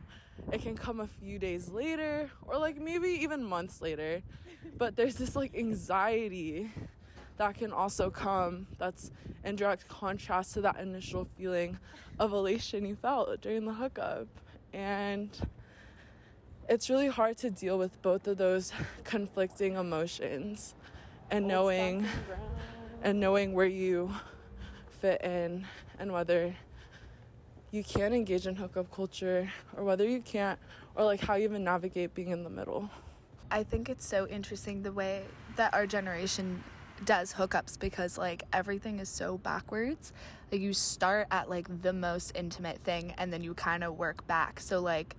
it 0.53 0.63
can 0.63 0.77
come 0.77 1.01
a 1.01 1.07
few 1.07 1.39
days 1.39 1.69
later 1.69 2.31
or 2.47 2.59
like 2.59 2.81
maybe 2.81 3.09
even 3.09 3.45
months 3.45 3.81
later. 3.81 4.23
But 4.77 4.97
there's 4.97 5.17
this 5.17 5.37
like 5.37 5.55
anxiety 5.57 6.71
that 7.37 7.55
can 7.57 7.73
also 7.73 8.11
come 8.11 8.67
that's 8.79 9.11
in 9.45 9.57
direct 9.57 9.89
contrast 9.89 10.55
to 10.55 10.61
that 10.63 10.81
initial 10.81 11.27
feeling 11.37 11.79
of 12.19 12.33
elation 12.33 12.87
you 12.87 12.97
felt 12.97 13.41
during 13.41 13.65
the 13.65 13.75
hookup. 13.75 14.27
And 14.73 15.31
it's 16.69 16.91
really 16.91 17.09
hard 17.09 17.37
to 17.39 17.51
deal 17.51 17.79
with 17.79 18.01
both 18.03 18.27
of 18.27 18.39
those 18.39 18.73
conflicting 19.05 19.77
emotions 19.77 20.75
and 21.31 21.47
knowing 21.47 22.07
and 23.03 23.21
knowing 23.21 23.53
where 23.53 23.67
you 23.67 24.13
fit 25.07 25.23
in 25.23 25.65
and 26.01 26.13
whether 26.13 26.53
you 27.71 27.85
can 27.85 28.13
engage 28.13 28.49
in 28.49 28.57
hookup 28.57 28.91
culture 28.91 29.49
or 29.77 29.85
whether 29.85 30.05
you 30.05 30.21
can't 30.21 30.59
or 30.97 31.05
like 31.05 31.21
how 31.21 31.37
you 31.37 31.45
even 31.45 31.63
navigate 31.63 32.13
being 32.13 32.31
in 32.31 32.43
the 32.43 32.51
middle. 32.51 32.91
I 33.49 33.63
think 33.63 33.89
it's 33.89 34.05
so 34.05 34.27
interesting 34.27 34.83
the 34.83 34.91
way 34.91 35.23
that 35.55 35.73
our 35.75 35.87
generation 35.87 36.65
does 37.05 37.33
hookups 37.33 37.79
because 37.79 38.19
like 38.19 38.43
everything 38.53 38.99
is 38.99 39.09
so 39.09 39.39
backwards. 39.39 40.13
Like 40.51 40.61
you 40.61 40.73
start 40.73 41.29
at 41.31 41.49
like 41.49 41.83
the 41.83 41.93
most 41.93 42.33
intimate 42.35 42.81
thing 42.81 43.15
and 43.17 43.33
then 43.33 43.45
you 43.45 43.55
kind 43.55 43.85
of 43.85 43.97
work 43.97 44.27
back. 44.27 44.59
So 44.59 44.81
like 44.81 45.15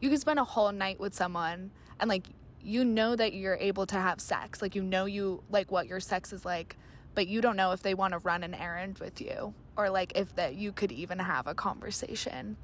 you 0.00 0.10
can 0.10 0.18
spend 0.18 0.38
a 0.38 0.44
whole 0.44 0.72
night 0.72 1.00
with 1.00 1.14
someone 1.14 1.70
and 1.98 2.10
like 2.10 2.26
you 2.62 2.84
know 2.84 3.16
that 3.16 3.32
you're 3.32 3.56
able 3.58 3.86
to 3.86 3.96
have 3.96 4.20
sex. 4.20 4.60
Like 4.60 4.74
you 4.74 4.82
know 4.82 5.06
you 5.06 5.42
like 5.50 5.70
what 5.70 5.86
your 5.86 6.00
sex 6.00 6.30
is 6.34 6.44
like 6.44 6.76
but 7.14 7.26
you 7.26 7.40
don't 7.40 7.56
know 7.56 7.72
if 7.72 7.82
they 7.82 7.94
want 7.94 8.12
to 8.12 8.18
run 8.20 8.42
an 8.42 8.54
errand 8.54 8.98
with 8.98 9.20
you 9.20 9.54
or 9.76 9.90
like 9.90 10.12
if 10.14 10.34
that 10.36 10.54
you 10.54 10.72
could 10.72 10.92
even 10.92 11.18
have 11.18 11.46
a 11.46 11.54
conversation 11.54 12.56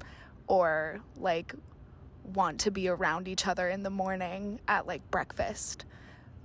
or 0.47 0.99
like 1.17 1.53
want 2.33 2.59
to 2.59 2.71
be 2.71 2.87
around 2.87 3.27
each 3.27 3.47
other 3.47 3.69
in 3.69 3.83
the 3.83 3.89
morning 3.89 4.59
at 4.67 4.85
like 4.85 5.09
breakfast 5.11 5.85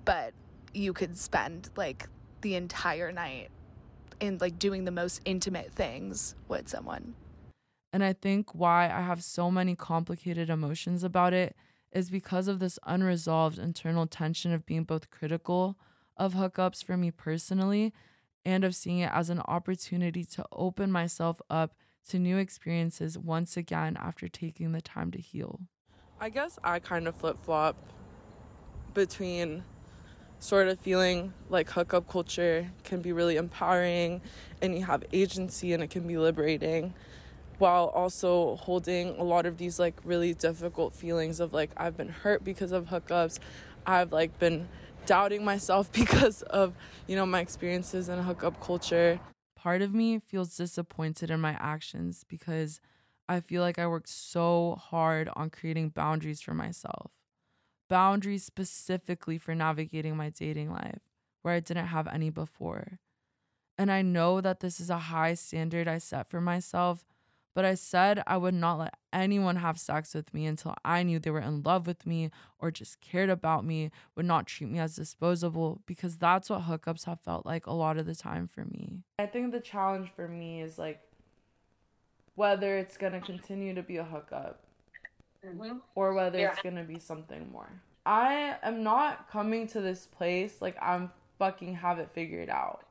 but 0.04 0.32
you 0.74 0.92
could 0.92 1.16
spend 1.16 1.70
like 1.76 2.08
the 2.40 2.54
entire 2.54 3.12
night 3.12 3.50
in 4.20 4.38
like 4.38 4.58
doing 4.58 4.84
the 4.84 4.90
most 4.90 5.20
intimate 5.24 5.72
things 5.72 6.34
with 6.48 6.68
someone. 6.68 7.14
And 7.92 8.02
i 8.02 8.12
think 8.12 8.54
why 8.54 8.86
i 8.86 9.02
have 9.02 9.22
so 9.22 9.50
many 9.50 9.74
complicated 9.76 10.48
emotions 10.48 11.04
about 11.04 11.34
it 11.34 11.54
is 11.92 12.08
because 12.08 12.48
of 12.48 12.58
this 12.58 12.78
unresolved 12.86 13.58
internal 13.58 14.06
tension 14.06 14.52
of 14.52 14.64
being 14.64 14.84
both 14.84 15.10
critical 15.10 15.76
of 16.22 16.34
hookups 16.34 16.84
for 16.84 16.96
me 16.96 17.10
personally 17.10 17.92
and 18.44 18.62
of 18.62 18.76
seeing 18.76 19.00
it 19.00 19.10
as 19.12 19.28
an 19.28 19.40
opportunity 19.40 20.24
to 20.24 20.44
open 20.52 20.92
myself 20.92 21.42
up 21.50 21.74
to 22.08 22.16
new 22.16 22.36
experiences 22.36 23.18
once 23.18 23.56
again 23.56 23.96
after 24.00 24.28
taking 24.28 24.70
the 24.70 24.80
time 24.80 25.10
to 25.10 25.18
heal. 25.18 25.58
I 26.20 26.28
guess 26.28 26.60
I 26.62 26.78
kind 26.78 27.08
of 27.08 27.16
flip 27.16 27.38
flop 27.42 27.74
between 28.94 29.64
sort 30.38 30.68
of 30.68 30.78
feeling 30.78 31.32
like 31.48 31.68
hookup 31.70 32.08
culture 32.08 32.70
can 32.84 33.00
be 33.00 33.12
really 33.12 33.36
empowering 33.36 34.20
and 34.60 34.78
you 34.78 34.84
have 34.84 35.02
agency 35.12 35.72
and 35.72 35.82
it 35.82 35.90
can 35.90 36.06
be 36.06 36.16
liberating 36.16 36.94
while 37.58 37.86
also 37.86 38.54
holding 38.56 39.08
a 39.18 39.24
lot 39.24 39.44
of 39.44 39.58
these 39.58 39.80
like 39.80 39.96
really 40.04 40.34
difficult 40.34 40.94
feelings 40.94 41.40
of 41.40 41.52
like 41.52 41.70
I've 41.76 41.96
been 41.96 42.08
hurt 42.10 42.44
because 42.44 42.70
of 42.70 42.86
hookups. 42.86 43.40
I've 43.84 44.12
like 44.12 44.38
been 44.38 44.68
doubting 45.06 45.44
myself 45.44 45.90
because 46.02 46.42
of, 46.42 46.74
you 47.06 47.16
know, 47.16 47.26
my 47.26 47.40
experiences 47.40 48.08
in 48.08 48.18
hookup 48.18 48.60
culture. 48.60 49.18
Part 49.56 49.82
of 49.82 49.94
me 49.94 50.18
feels 50.18 50.56
disappointed 50.56 51.30
in 51.30 51.40
my 51.40 51.56
actions 51.58 52.24
because 52.28 52.80
I 53.28 53.40
feel 53.40 53.62
like 53.62 53.78
I 53.78 53.86
worked 53.86 54.08
so 54.08 54.76
hard 54.80 55.28
on 55.36 55.50
creating 55.50 55.90
boundaries 55.90 56.40
for 56.40 56.54
myself. 56.54 57.10
boundaries 57.88 58.44
specifically 58.44 59.38
for 59.38 59.54
navigating 59.54 60.16
my 60.16 60.30
dating 60.30 60.70
life 60.72 61.00
where 61.42 61.54
I 61.54 61.60
didn't 61.60 61.86
have 61.88 62.08
any 62.08 62.30
before. 62.30 62.98
And 63.78 63.90
I 63.90 64.02
know 64.02 64.40
that 64.40 64.60
this 64.60 64.80
is 64.80 64.90
a 64.90 64.98
high 64.98 65.34
standard 65.34 65.88
I 65.88 65.98
set 65.98 66.28
for 66.30 66.40
myself, 66.40 67.04
but 67.54 67.64
I 67.64 67.74
said 67.74 68.22
I 68.26 68.36
would 68.36 68.54
not 68.54 68.78
let 68.78 68.94
anyone 69.12 69.56
have 69.56 69.78
sex 69.78 70.14
with 70.14 70.32
me 70.32 70.46
until 70.46 70.74
I 70.84 71.02
knew 71.02 71.18
they 71.18 71.30
were 71.30 71.40
in 71.40 71.62
love 71.62 71.86
with 71.86 72.06
me 72.06 72.30
or 72.58 72.70
just 72.70 73.00
cared 73.00 73.30
about 73.30 73.64
me, 73.64 73.90
would 74.16 74.26
not 74.26 74.46
treat 74.46 74.70
me 74.70 74.78
as 74.78 74.96
disposable, 74.96 75.80
because 75.86 76.16
that's 76.16 76.48
what 76.50 76.62
hookups 76.62 77.04
have 77.04 77.20
felt 77.20 77.44
like 77.46 77.66
a 77.66 77.72
lot 77.72 77.98
of 77.98 78.06
the 78.06 78.14
time 78.14 78.46
for 78.46 78.64
me. 78.64 79.02
I 79.18 79.26
think 79.26 79.52
the 79.52 79.60
challenge 79.60 80.10
for 80.14 80.28
me 80.28 80.62
is 80.62 80.78
like 80.78 81.00
whether 82.34 82.78
it's 82.78 82.96
gonna 82.96 83.20
continue 83.20 83.74
to 83.74 83.82
be 83.82 83.98
a 83.98 84.04
hookup 84.04 84.64
hmm 85.44 85.78
or 85.94 86.14
whether 86.14 86.38
Yeah. 86.38 86.50
it's 86.52 86.62
gonna 86.62 86.84
be 86.84 86.98
something 86.98 87.50
more. 87.50 87.68
I 88.06 88.56
am 88.62 88.82
not 88.82 89.28
coming 89.28 89.66
to 89.68 89.80
this 89.80 90.06
place 90.06 90.60
like 90.62 90.76
I'm 90.80 91.12
fucking 91.38 91.74
have 91.74 91.98
it 91.98 92.10
figured 92.12 92.48
out. 92.48 92.84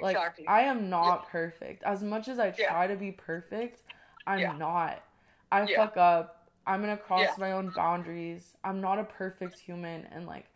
Like 0.00 0.16
I 0.46 0.62
am 0.62 0.88
not 0.88 1.28
perfect. 1.28 1.82
As 1.82 2.02
much 2.02 2.28
as 2.28 2.38
I 2.38 2.50
Yeah. 2.50 2.68
try 2.72 2.86
to 2.86 2.96
be 2.96 3.12
perfect, 3.12 3.82
I'm 4.26 4.40
Yeah. 4.40 4.52
not. 4.58 5.02
I 5.50 5.66
Yeah. 5.66 5.76
fuck 5.76 5.96
up. 5.96 6.50
I'm 6.66 6.80
gonna 6.80 6.96
cross 6.96 7.36
Yeah. 7.36 7.40
my 7.40 7.52
own 7.52 7.70
boundaries. 7.70 8.54
I'm 8.62 8.80
not 8.80 8.98
a 8.98 9.04
perfect 9.04 9.58
human 9.58 10.06
and 10.12 10.26
like 10.26 10.46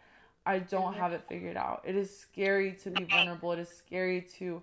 I 0.47 0.59
don't 0.59 0.93
Mhm. 0.93 0.99
have 0.99 1.13
it 1.13 1.25
figured 1.29 1.57
out. 1.57 1.83
It 1.85 1.97
is 1.97 2.17
scary 2.17 2.73
to 2.75 2.91
be 2.91 3.05
vulnerable. 3.05 3.53
It 3.53 3.59
is 3.61 3.69
scary 3.71 4.21
to 4.39 4.63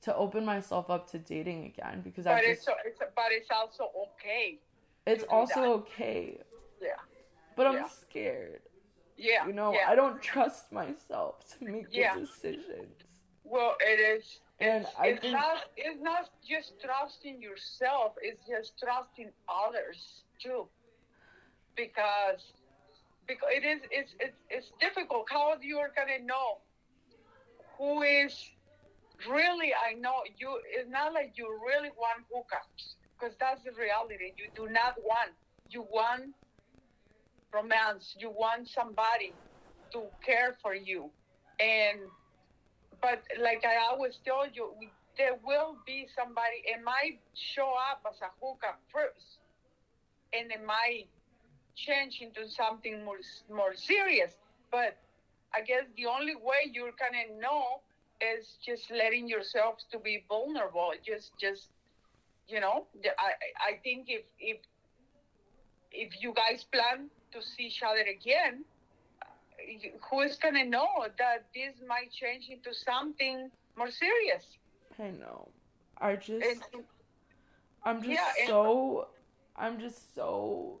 to 0.00 0.14
open 0.14 0.44
myself 0.44 0.90
up 0.90 1.10
to 1.10 1.18
dating 1.18 1.64
again 1.66 2.00
because 2.02 2.26
I 2.26 2.36
but 2.36 2.44
just 2.44 2.68
it's, 2.68 2.68
it's 2.84 2.98
but 3.14 3.30
it's 3.30 3.50
also 3.50 3.90
okay. 4.14 4.58
it's 5.06 5.24
also 5.24 5.54
that. 5.60 5.68
okay. 5.80 6.40
Yeah. 6.80 6.88
But 7.56 7.66
I'm 7.66 7.74
Yeah. 7.74 7.88
scared. 7.88 8.62
Yeah. 9.16 9.46
You 9.46 9.52
know, 9.52 9.74
yeah. 9.74 9.86
I 9.88 9.94
don't 9.94 10.22
trust 10.22 10.72
myself 10.72 11.44
to 11.58 11.64
make 11.64 11.92
Yeah. 11.92 12.14
good 12.14 12.20
decisions. 12.26 12.94
Well, 13.50 13.76
it 13.80 13.98
is. 14.00 14.40
And 14.60 14.82
It's, 14.84 14.92
I 14.98 15.06
it's 15.08 15.20
think- 15.22 15.32
not. 15.34 15.58
It's 15.76 16.00
not 16.02 16.30
just 16.46 16.72
trusting 16.80 17.40
yourself. 17.40 18.14
It's 18.20 18.44
just 18.46 18.78
trusting 18.78 19.30
others 19.48 20.24
too, 20.42 20.66
because 21.76 22.42
because 23.26 23.48
it 23.52 23.64
is. 23.64 23.80
It's 23.90 24.14
it's, 24.20 24.36
it's 24.50 24.72
difficult. 24.80 25.26
How 25.30 25.54
you're 25.60 25.92
gonna 25.96 26.18
know 26.24 26.58
who 27.78 28.02
is 28.02 28.34
really? 29.28 29.72
I 29.74 29.94
know 29.94 30.22
you. 30.38 30.60
It's 30.76 30.90
not 30.90 31.12
like 31.14 31.34
you 31.36 31.46
really 31.66 31.90
want 31.96 32.26
hookups, 32.34 32.94
because 33.14 33.36
that's 33.38 33.62
the 33.64 33.72
reality. 33.72 34.32
You 34.36 34.48
do 34.56 34.70
not 34.72 34.96
want. 35.02 35.30
You 35.70 35.82
want 35.90 36.34
romance. 37.52 38.16
You 38.18 38.30
want 38.30 38.68
somebody 38.68 39.32
to 39.92 40.02
care 40.24 40.56
for 40.60 40.74
you, 40.74 41.10
and 41.60 42.00
but 43.00 43.22
like 43.40 43.64
I 43.64 43.76
always 43.90 44.18
tell 44.24 44.46
you, 44.52 44.72
there 45.16 45.36
will 45.44 45.76
be 45.86 46.06
somebody. 46.16 46.62
It 46.64 46.82
might 46.84 47.18
show 47.34 47.74
up 47.90 48.04
as 48.10 48.20
a 48.20 48.30
hookup 48.40 48.80
first, 48.92 49.38
and 50.32 50.50
it 50.50 50.64
might 50.64 51.06
change 51.76 52.20
into 52.20 52.48
something 52.48 53.04
more 53.04 53.20
more 53.50 53.74
serious. 53.74 54.34
But 54.70 54.96
I 55.54 55.60
guess 55.62 55.84
the 55.96 56.06
only 56.06 56.34
way 56.36 56.70
you're 56.72 56.96
gonna 56.98 57.40
know 57.40 57.80
is 58.20 58.56
just 58.64 58.90
letting 58.90 59.28
yourself 59.28 59.76
to 59.92 59.98
be 59.98 60.24
vulnerable. 60.28 60.92
Just 61.04 61.32
just 61.38 61.68
you 62.48 62.60
know, 62.60 62.86
I 63.18 63.30
I 63.60 63.78
think 63.82 64.06
if 64.08 64.24
if 64.40 64.58
if 65.92 66.22
you 66.22 66.32
guys 66.34 66.64
plan 66.64 67.10
to 67.32 67.42
see 67.42 67.64
each 67.64 67.82
other 67.82 68.00
again, 68.00 68.64
you- 69.66 69.98
who 70.10 70.20
is 70.20 70.36
gonna 70.36 70.64
know 70.64 71.06
that 71.18 71.44
this 71.54 71.74
might 71.86 72.10
change 72.12 72.48
into 72.48 72.72
something 72.74 73.50
more 73.76 73.90
serious? 73.90 74.44
I 74.98 75.10
know. 75.10 75.48
I 75.98 76.16
just 76.16 76.44
And 76.74 76.84
I'm 77.82 78.02
just 78.02 78.12
Yeah, 78.12 78.32
and- 78.40 78.48
so 78.48 79.08
I'm 79.56 79.80
just 79.80 80.14
so 80.14 80.80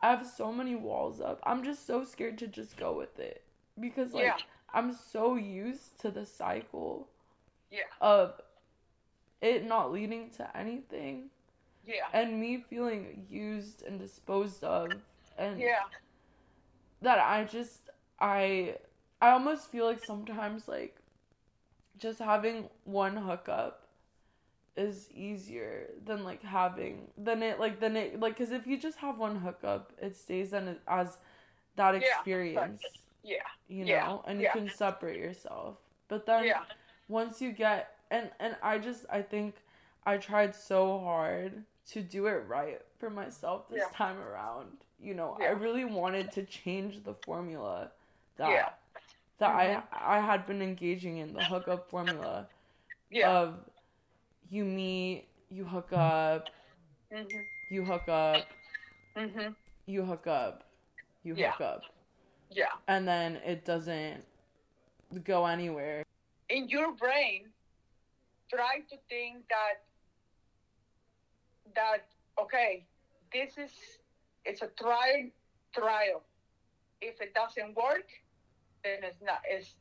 I 0.00 0.10
have 0.10 0.26
so 0.26 0.52
many 0.52 0.76
walls 0.76 1.20
up. 1.20 1.40
I'm 1.42 1.64
just 1.64 1.84
so 1.86 2.04
scared 2.04 2.38
to 2.38 2.46
just 2.46 2.76
go 2.76 2.92
with 2.92 3.18
it 3.18 3.44
because 3.80 4.14
like 4.14 4.24
Yeah. 4.24 4.38
I'm 4.72 4.92
so 4.92 5.34
used 5.34 5.98
to 6.00 6.10
the 6.10 6.24
cycle 6.24 7.08
yeah, 7.70 7.82
of 8.00 8.40
it 9.40 9.64
not 9.64 9.90
leading 9.92 10.30
to 10.32 10.56
anything 10.56 11.30
yeah, 11.84 12.08
and 12.12 12.38
me 12.40 12.58
feeling 12.58 13.26
used 13.28 13.82
and 13.82 13.98
disposed 13.98 14.62
of 14.62 14.92
and 15.36 15.58
yeah, 15.58 15.84
that 17.02 17.18
I 17.18 17.44
just 17.44 17.90
I 18.20 18.76
I 19.20 19.30
almost 19.30 19.70
feel 19.70 19.86
like 19.86 20.00
sometimes 20.00 20.68
like 20.68 20.96
just 21.98 22.18
having 22.18 22.68
one 22.84 23.16
hookup 23.16 23.86
is 24.76 25.10
easier 25.12 25.88
than 26.06 26.24
like 26.24 26.42
having 26.42 27.08
than 27.18 27.42
it 27.42 27.58
like 27.60 27.80
than 27.80 27.96
it 27.96 28.20
like 28.20 28.36
because 28.38 28.52
if 28.52 28.66
you 28.66 28.78
just 28.78 28.98
have 28.98 29.18
one 29.18 29.36
hookup 29.36 29.92
it 30.00 30.16
stays 30.16 30.50
then 30.50 30.76
as 30.88 31.18
that 31.76 31.94
Yeah, 31.98 32.04
experience. 32.04 32.82
Yeah, 33.22 33.42
you 33.68 33.84
yeah, 33.84 33.86
know? 33.86 34.22
And 34.26 34.40
you 34.40 34.44
yeah. 34.44 34.52
can 34.52 34.70
separate 34.70 35.18
yourself. 35.18 35.76
But 36.08 36.26
then 36.26 36.46
yeah, 36.46 36.60
once 37.08 37.40
you 37.42 37.52
get 37.52 37.96
and 38.10 38.30
and 38.40 38.56
I 38.62 38.78
just 38.78 39.06
I 39.10 39.22
think 39.22 39.56
I 40.06 40.18
tried 40.18 40.54
so 40.54 41.00
hard 41.00 41.64
to 41.92 42.02
do 42.02 42.26
it 42.26 42.44
right 42.48 42.80
for 42.98 43.10
myself 43.10 43.68
this 43.70 43.88
Yeah. 43.88 43.88
time 43.88 44.18
around. 44.18 44.84
You 45.00 45.14
know, 45.14 45.36
I 45.40 45.50
really 45.50 45.84
wanted 45.84 46.32
to 46.32 46.44
change 46.44 47.04
the 47.04 47.14
formula 47.14 47.90
that 48.36 48.50
Yeah. 48.50 48.68
that 49.38 49.50
I 49.50 49.82
I 49.92 50.20
had 50.20 50.46
been 50.46 50.60
engaging 50.62 51.18
in 51.18 51.32
the 51.32 51.44
hookup 51.44 51.88
formula 51.88 52.48
yeah. 53.10 53.28
of 53.30 53.60
you 54.50 54.64
meet, 54.64 55.28
you 55.50 55.64
hook 55.64 55.92
up, 55.92 56.50
mhm, 57.12 57.44
you 57.68 57.84
hook 57.84 58.08
up, 58.08 58.52
mhm, 59.16 59.54
you 59.86 60.04
hook 60.04 60.26
up, 60.26 60.64
you 61.22 61.34
Yeah. 61.34 61.52
hook 61.52 61.60
up, 61.60 61.84
yeah. 62.50 62.72
and 62.88 63.06
then 63.06 63.36
it 63.36 63.64
doesn't 63.64 64.24
go 65.24 65.46
anywhere. 65.46 66.02
In 66.48 66.68
your 66.68 66.92
brain, 66.92 67.52
try 68.50 68.80
to 68.90 68.96
think 69.08 69.48
that 69.48 69.84
that 71.74 72.06
okay, 72.40 72.86
this 73.32 73.58
is 73.58 73.72
it's 74.48 74.62
a 74.62 74.68
trial 74.68 75.30
trial. 75.74 76.22
If 77.00 77.20
it 77.20 77.34
doesn't 77.34 77.76
work, 77.76 78.08
then 78.84 79.04
it's 79.04 79.20
not. 79.22 79.40
It's, 79.48 79.74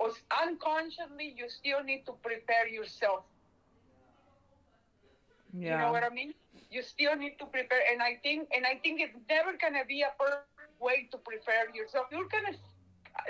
it's 0.00 0.22
unconsciously 0.46 1.34
you 1.36 1.48
still 1.48 1.82
need 1.84 2.06
to 2.06 2.12
prepare 2.12 2.68
yourself 2.68 3.24
Yeah. 5.52 5.66
You 5.66 5.76
know 5.76 5.90
what 5.92 6.04
I 6.04 6.10
mean? 6.10 6.34
You 6.70 6.82
still 6.82 7.16
need 7.16 7.38
to 7.38 7.46
prepare, 7.46 7.82
and 7.92 8.02
I 8.02 8.16
think, 8.22 8.48
and 8.54 8.66
I 8.66 8.76
think 8.82 9.00
it's 9.00 9.16
never 9.28 9.52
gonna 9.56 9.84
be 9.86 10.02
a 10.02 10.12
perfect 10.18 10.80
way 10.80 11.08
to 11.12 11.18
prepare 11.18 11.70
yourself. 11.74 12.06
You're 12.10 12.28
gonna 12.28 12.56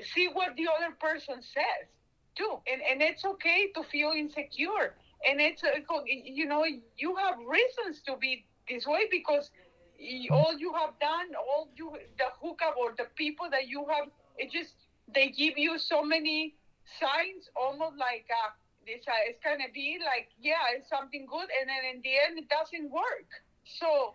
see 0.03 0.29
what 0.29 0.57
the 0.57 0.69
other 0.69 0.93
person 0.93 1.43
says 1.43 1.87
too, 2.35 2.61
and 2.67 2.81
and 2.83 3.03
it's 3.03 3.25
okay 3.25 3.71
to 3.75 3.83
feel 3.83 4.13
insecure, 4.13 4.95
and 5.27 5.41
it's 5.41 5.63
uh, 5.65 5.79
you 6.07 6.47
know 6.47 6.65
you 6.97 7.17
have 7.17 7.39
reasons 7.47 8.03
to 8.03 8.17
be 8.17 8.47
this 8.69 8.87
way 8.87 9.07
because 9.11 9.51
all 10.31 10.57
you 10.59 10.73
have 10.75 10.99
done, 11.01 11.35
all 11.37 11.69
you 11.77 11.93
the 12.19 12.31
hookup 12.41 12.77
or 12.77 12.95
the 12.97 13.07
people 13.15 13.49
that 13.51 13.69
you 13.69 13.87
have, 13.89 14.09
it 14.37 14.51
just 14.51 14.75
they 15.15 15.29
give 15.31 15.57
you 15.57 15.79
so 15.79 16.03
many 16.03 16.55
signs, 17.01 17.49
almost 17.57 17.97
like. 17.99 18.27
Uh, 18.31 18.51
this 18.87 19.07
uh, 19.07 19.31
it's 19.31 19.39
gonna 19.43 19.71
be 19.73 19.99
like 20.03 20.29
yeah 20.41 20.75
it's 20.75 20.89
something 20.89 21.27
good 21.31 21.47
and 21.55 21.71
then 21.71 21.83
in 21.87 22.03
the 22.03 22.15
end 22.19 22.39
it 22.39 22.49
doesn't 22.51 22.91
work 22.91 23.31
so 23.79 24.15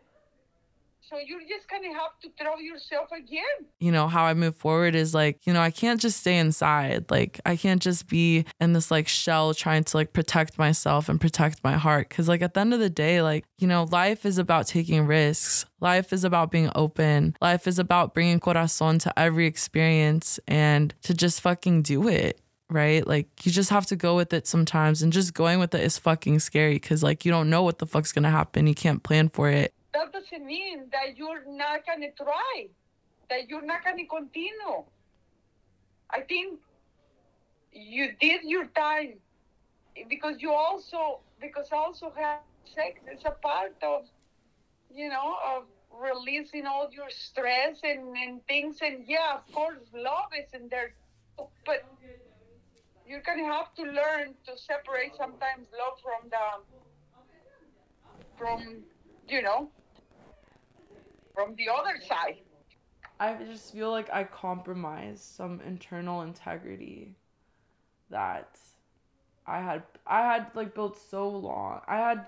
so 1.10 1.18
you're 1.18 1.42
just 1.42 1.70
gonna 1.70 1.94
have 1.94 2.20
to 2.22 2.30
throw 2.38 2.58
yourself 2.58 3.10
again 3.12 3.68
you 3.80 3.92
know, 3.92 4.08
how 4.08 4.24
I 4.24 4.34
move 4.34 4.56
forward 4.56 4.96
is 4.96 5.14
like, 5.14 5.46
you 5.46 5.54
know, 5.54 5.62
I 5.62 5.70
can't 5.70 6.02
just 6.02 6.20
stay 6.20 6.38
inside. 6.38 7.06
Like, 7.12 7.40
I 7.46 7.56
can't 7.56 7.82
just 7.82 8.08
be 8.08 8.46
in 8.60 8.74
this 8.74 8.90
like 8.90 9.08
shell 9.08 9.54
trying 9.54 9.84
to 9.86 9.98
like 9.98 10.14
protect 10.14 10.58
myself 10.58 11.10
and 11.10 11.22
protect 11.22 11.64
my 11.64 11.74
heart. 11.74 12.10
Cause 12.10 12.28
like 12.28 12.42
at 12.42 12.54
the 12.54 12.60
end 12.60 12.74
of 12.74 12.80
the 12.80 12.90
day, 12.90 13.22
like, 13.22 13.46
you 13.60 13.68
know, 13.68 13.84
life 13.84 14.26
is 14.26 14.38
about 14.38 14.68
taking 14.68 15.06
risks. 15.06 15.66
Life 15.80 16.12
is 16.12 16.24
about 16.24 16.50
being 16.52 16.72
open. 16.74 17.36
Life 17.40 17.68
is 17.68 17.78
about 17.78 18.14
bringing 18.16 18.40
corazon 18.40 18.98
to 19.00 19.20
every 19.20 19.46
experience 19.46 20.40
and 20.48 20.94
to 21.04 21.14
just 21.14 21.42
fucking 21.42 21.84
do 21.84 22.08
it. 22.08 22.42
Right? 22.70 23.08
Like, 23.08 23.46
you 23.46 23.52
just 23.52 23.70
have 23.70 23.86
to 23.86 23.96
go 23.96 24.18
with 24.18 24.34
it 24.34 24.46
sometimes. 24.46 25.02
And 25.02 25.14
just 25.14 25.34
going 25.34 25.60
with 25.60 25.74
it 25.74 25.82
is 25.82 25.98
fucking 25.98 26.40
scary. 26.40 26.80
Cause 26.80 27.04
like, 27.04 27.24
you 27.26 27.32
don't 27.32 27.50
know 27.50 27.64
what 27.64 27.78
the 27.78 27.86
fuck's 27.86 28.12
gonna 28.12 28.32
happen. 28.32 28.68
You 28.68 28.76
can't 28.76 29.04
plan 29.04 29.30
for 29.30 29.50
it. 29.50 29.74
That 29.98 30.14
doesn't 30.14 30.46
mean 30.46 30.90
that 30.96 31.18
you're 31.18 31.46
not 31.66 31.86
gonna 31.88 32.12
try 32.18 32.70
that 33.30 33.50
you're 33.50 33.66
not 33.66 33.84
gonna 33.86 34.08
continue 34.18 34.86
i 36.12 36.22
think 36.22 36.60
you 37.72 38.14
did 38.20 38.44
your 38.44 38.66
time 38.68 39.22
because 40.10 40.42
you 40.42 40.54
also 40.54 41.22
because 41.42 41.70
also 41.72 42.14
have 42.18 42.42
sex 42.66 43.02
it's 43.08 43.26
a 43.26 43.32
part 43.32 43.76
of 43.84 44.06
you 44.90 45.10
know 45.10 45.36
of 45.56 45.64
releasing 45.92 46.66
all 46.66 46.90
your 46.92 47.10
stress 47.10 47.80
and, 47.84 48.16
and 48.18 48.46
things. 48.48 48.80
And 48.82 49.06
yeah, 49.08 49.36
of 49.36 49.52
course, 49.54 49.80
love 49.94 50.30
is 50.38 50.54
in 50.54 50.70
there, 50.70 50.94
but 51.66 51.86
you're 53.06 53.22
gonna 53.22 53.46
have 53.46 53.74
to 53.76 53.84
learn 53.84 54.36
to 54.46 54.58
separate 54.58 55.16
sometimes 55.16 55.68
love 55.78 56.00
from 56.04 56.30
the 56.30 56.64
from 58.38 58.84
you 59.28 59.42
know 59.42 59.70
from 61.38 61.56
the 61.56 61.70
other 61.70 61.94
side. 62.08 62.38
I 63.20 63.34
just 63.46 63.74
feel 63.74 63.92
like 63.92 64.10
I 64.12 64.24
compromised 64.24 65.24
some 65.24 65.62
internal 65.62 66.22
integrity 66.24 67.16
that 68.10 68.58
I 69.46 69.60
had 69.62 69.84
I 70.06 70.22
had 70.22 70.48
like 70.56 70.74
built 70.74 70.98
so 71.00 71.30
long. 71.30 71.82
I 71.88 71.98
had 71.98 72.26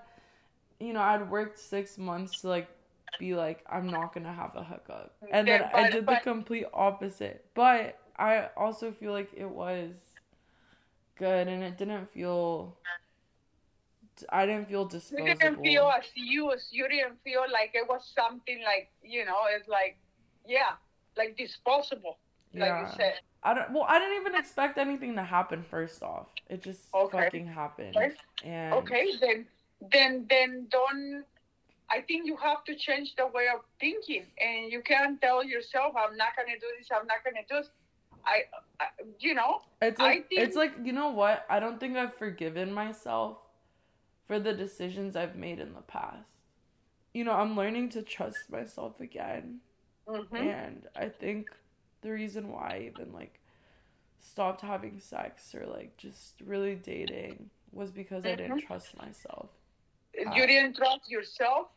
you 0.78 0.92
know, 0.94 1.00
I'd 1.00 1.28
worked 1.30 1.58
6 1.58 1.98
months 1.98 2.40
to 2.40 2.48
like 2.48 2.68
be 3.18 3.34
like 3.34 3.64
I'm 3.70 3.86
not 3.88 4.14
to 4.14 4.20
have 4.32 4.56
a 4.56 4.62
hookup. 4.64 5.14
And 5.30 5.46
then 5.46 5.60
Yeah, 5.60 5.70
I 5.74 5.82
but- 5.84 5.92
did 5.92 6.06
the 6.06 6.20
complete 6.22 6.66
opposite. 6.72 7.44
But 7.54 7.98
I 8.16 8.48
also 8.56 8.92
feel 8.92 9.12
like 9.12 9.30
it 9.34 9.48
was 9.48 9.92
good 11.16 11.48
and 11.48 11.62
it 11.62 11.76
didn't 11.78 12.10
feel 12.10 12.76
I 14.30 14.46
didn't 14.46 14.68
feel 14.68 14.84
disposable. 14.84 15.28
You 15.28 15.34
didn't 15.34 15.62
feel 15.62 15.90
as 15.96 16.04
used. 16.14 16.68
You 16.72 16.88
didn't 16.88 17.18
feel 17.24 17.44
like 17.52 17.70
it 17.74 17.86
was 17.88 18.02
something 18.14 18.62
like 18.64 18.90
you 19.02 19.24
know. 19.24 19.40
It's 19.56 19.68
like 19.68 19.98
yeah, 20.46 20.72
like 21.16 21.36
disposable, 21.36 22.18
like 22.54 22.68
Yeah. 22.68 22.80
you 22.82 22.88
said. 22.96 23.14
I 23.42 23.54
don't. 23.54 23.70
Well, 23.72 23.86
I 23.88 23.98
didn't 23.98 24.20
even 24.20 24.34
expect 24.34 24.76
anything 24.76 25.14
to 25.16 25.22
happen. 25.22 25.62
First 25.62 26.02
off, 26.02 26.26
it 26.48 26.62
just 26.62 26.92
Okay. 26.94 27.18
fucking 27.24 27.46
happened. 27.46 27.96
Okay. 27.96 28.12
And 28.44 28.74
Okay, 28.74 29.06
then 29.20 29.46
then 29.92 30.26
then 30.28 30.66
don't. 30.70 31.24
I 31.92 32.02
think 32.02 32.26
you 32.26 32.36
have 32.36 32.62
to 32.64 32.74
change 32.76 33.16
the 33.16 33.26
way 33.26 33.48
of 33.52 33.60
thinking, 33.80 34.24
and 34.40 34.70
you 34.70 34.80
can't 34.82 35.20
tell 35.20 35.42
yourself, 35.42 35.94
"I'm 35.96 36.16
not 36.16 36.36
gonna 36.36 36.58
do 36.58 36.66
this. 36.78 36.88
I'm 36.92 37.06
not 37.06 37.24
gonna 37.24 37.42
do 37.48 37.56
this." 37.56 37.70
I, 38.26 38.42
I 38.78 38.86
you 39.18 39.34
know, 39.34 39.62
it's 39.80 39.98
I 39.98 40.04
like 40.04 40.28
think- 40.28 40.42
it's 40.42 40.54
like 40.54 40.72
you 40.84 40.92
know 40.92 41.08
what? 41.08 41.46
I 41.48 41.58
don't 41.58 41.80
think 41.80 41.96
I've 41.96 42.14
forgiven 42.14 42.70
myself 42.72 43.38
for 44.30 44.38
the 44.38 44.52
decisions 44.52 45.16
I've 45.16 45.34
made 45.34 45.58
in 45.58 45.74
the 45.74 45.80
past. 45.80 46.28
You 47.12 47.24
know, 47.24 47.32
I'm 47.32 47.56
learning 47.56 47.88
to 47.90 48.02
trust 48.02 48.48
myself 48.48 49.00
again, 49.00 49.58
mhm. 50.06 50.38
and 50.38 50.86
I 50.94 51.08
think 51.08 51.50
the 52.02 52.12
reason 52.12 52.52
why 52.52 52.76
I 52.76 52.90
even 52.92 53.12
like 53.12 53.40
stopped 54.20 54.60
having 54.60 55.00
sex 55.00 55.52
or 55.52 55.66
like 55.66 55.96
just 55.96 56.40
really 56.42 56.76
dating 56.76 57.50
was 57.72 57.90
because 57.90 58.24
I 58.24 58.36
didn't 58.36 58.58
Mhm. 58.62 58.66
trust 58.68 58.96
myself. 58.96 59.50
you 60.14 60.46
didn't 60.46 60.76
trust 60.76 61.10
yourself, 61.10 61.72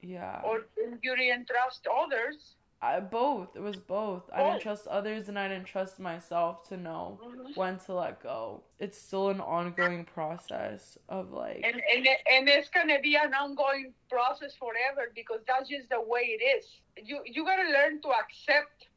Yeah. 0.00 0.40
or 0.42 0.66
you 1.02 1.14
didn't 1.14 1.46
trust 1.46 1.86
others. 1.86 2.56
I 2.82 2.98
both. 3.00 3.56
It 3.56 3.60
was 3.60 3.76
both. 3.76 4.22
I 4.32 4.42
didn't 4.42 4.62
trust 4.62 4.86
others 4.86 5.28
and 5.28 5.38
I 5.38 5.48
didn't 5.48 5.66
trust 5.66 5.98
myself 6.00 6.66
to 6.68 6.78
know 6.78 7.18
Mhm. 7.22 7.54
when 7.54 7.78
to 7.80 7.92
let 7.92 8.20
go. 8.22 8.64
It's 8.78 8.96
still 8.96 9.28
an 9.28 9.40
ongoing 9.40 10.06
process 10.06 10.96
of 11.08 11.30
like 11.30 11.60
and 11.62 11.82
and 11.92 12.08
and 12.26 12.48
it's 12.48 12.70
gonna 12.70 12.98
be 13.00 13.16
an 13.16 13.34
ongoing 13.34 13.92
process 14.08 14.54
forever 14.56 15.12
because 15.14 15.44
that's 15.46 15.68
just 15.68 15.90
the 15.90 16.00
way 16.00 16.22
it 16.40 16.42
is. 16.42 16.80
You 16.96 17.20
you 17.26 17.44
gotta 17.44 17.68
learn 17.70 18.00
to 18.00 18.08
accept 18.12 18.88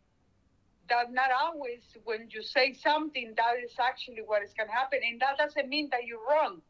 that 0.88 1.12
not 1.12 1.32
always 1.32 1.98
when 2.06 2.30
you 2.30 2.41
say 2.41 2.72
something 2.74 3.34
that 3.36 3.58
is 3.60 3.78
actually 3.80 4.22
what 4.22 4.43
is 4.43 4.54
gonna 4.54 4.72
happen, 4.72 5.02
and 5.04 5.19
that 5.19 5.38
doesn't 5.38 5.67
mean 5.67 5.89
that 5.89 6.06
you're 6.06 6.26
wrong 6.30 6.62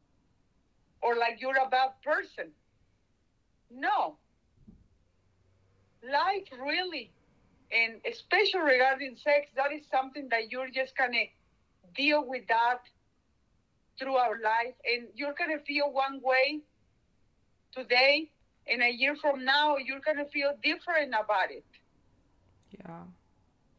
or 1.02 1.16
like 1.16 1.40
you're 1.40 1.58
a 1.58 1.70
bad 1.70 1.92
person. 2.02 2.52
No. 3.70 4.18
Life 6.04 6.50
really, 6.60 7.12
and 7.72 8.02
especially 8.06 8.62
regarding 8.62 9.16
sex, 9.18 9.50
that 9.56 9.72
is 9.72 9.86
something 9.90 10.28
that 10.30 10.52
you're 10.52 10.70
just 10.70 10.96
gonna 10.98 11.26
deal 11.96 12.26
with 12.28 12.48
that 12.48 12.82
through 14.00 14.16
our 14.16 14.40
life. 14.42 14.76
And 14.86 15.08
you're 15.16 15.34
gonna 15.34 15.60
feel 15.60 15.92
one 15.92 16.22
way 16.22 16.62
today 17.72 18.32
and 18.68 18.82
a 18.82 18.90
year 18.90 19.16
from 19.16 19.44
now 19.46 19.78
you're 19.78 20.00
gonna 20.00 20.26
feel 20.26 20.54
different 20.64 21.14
about 21.14 21.52
it. 21.52 21.66
Yeah. 22.78 23.06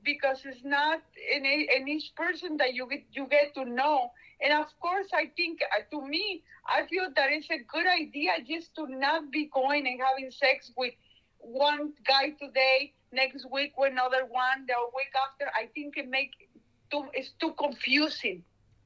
because 0.05 0.43
it's 0.45 0.65
not 0.65 1.01
in, 1.35 1.45
a, 1.47 1.69
in 1.77 1.89
each 1.89 2.15
person 2.17 2.57
that 2.59 2.75
you 2.75 2.89
get 2.89 3.05
you 3.13 3.27
get 3.29 3.55
to 3.55 3.65
know. 3.65 4.11
And 4.41 4.53
of 4.53 4.67
course 4.81 5.09
i 5.15 5.27
think 5.37 5.61
uh, 5.63 5.83
to 5.91 6.07
me 6.07 6.43
i 6.67 6.87
feel 6.87 7.09
that 7.17 7.31
it's 7.31 7.51
a 7.51 7.59
good 7.59 7.87
idea 7.87 8.33
just 8.47 8.75
to 8.77 8.87
not 8.89 9.31
be 9.31 9.51
going 9.53 9.87
and 9.87 10.01
having 10.01 10.31
sex 10.31 10.73
with 10.77 10.95
one 11.45 11.93
guy 12.07 12.31
today 12.41 12.93
next 13.13 13.47
week 13.51 13.73
with 13.79 13.93
another 13.93 14.25
one 14.29 14.67
the 14.67 14.75
week 14.97 15.13
after 15.27 15.51
i 15.55 15.67
think 15.75 15.97
it 15.97 16.09
make 16.09 16.31
too 16.91 17.05
it's 17.15 17.31
too 17.41 17.53
confusing 17.59 18.43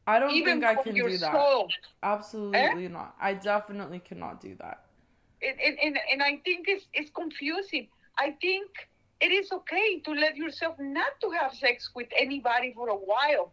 I 0.09 0.19
don't 0.19 0.31
even 0.31 0.61
think 0.63 0.65
I 0.65 0.83
can 0.83 0.95
do 0.95 1.19
that. 1.19 1.33
soul 1.33 1.69
Absolutely 2.03 2.87
eh? 2.87 2.89
not. 2.89 3.15
I 3.21 3.35
definitely 3.35 3.99
cannot 3.99 4.41
do 4.41 4.55
that. 4.59 4.87
and, 5.43 5.61
and, 5.61 5.79
and, 5.83 5.99
and 6.11 6.23
I 6.23 6.41
think 6.47 6.65
it's, 6.67 6.87
it's 6.95 7.11
confusing. 7.11 7.89
I 8.17 8.31
think 8.41 8.71
it 9.21 9.31
is 9.31 9.53
okay 9.53 10.01
to 10.01 10.13
let 10.13 10.37
yourself 10.37 10.77
not 10.79 11.13
to 11.21 11.31
have 11.31 11.53
sex 11.53 11.91
with 11.95 12.09
anybody 12.17 12.73
for 12.75 12.89
a 12.89 12.95
while. 12.95 13.53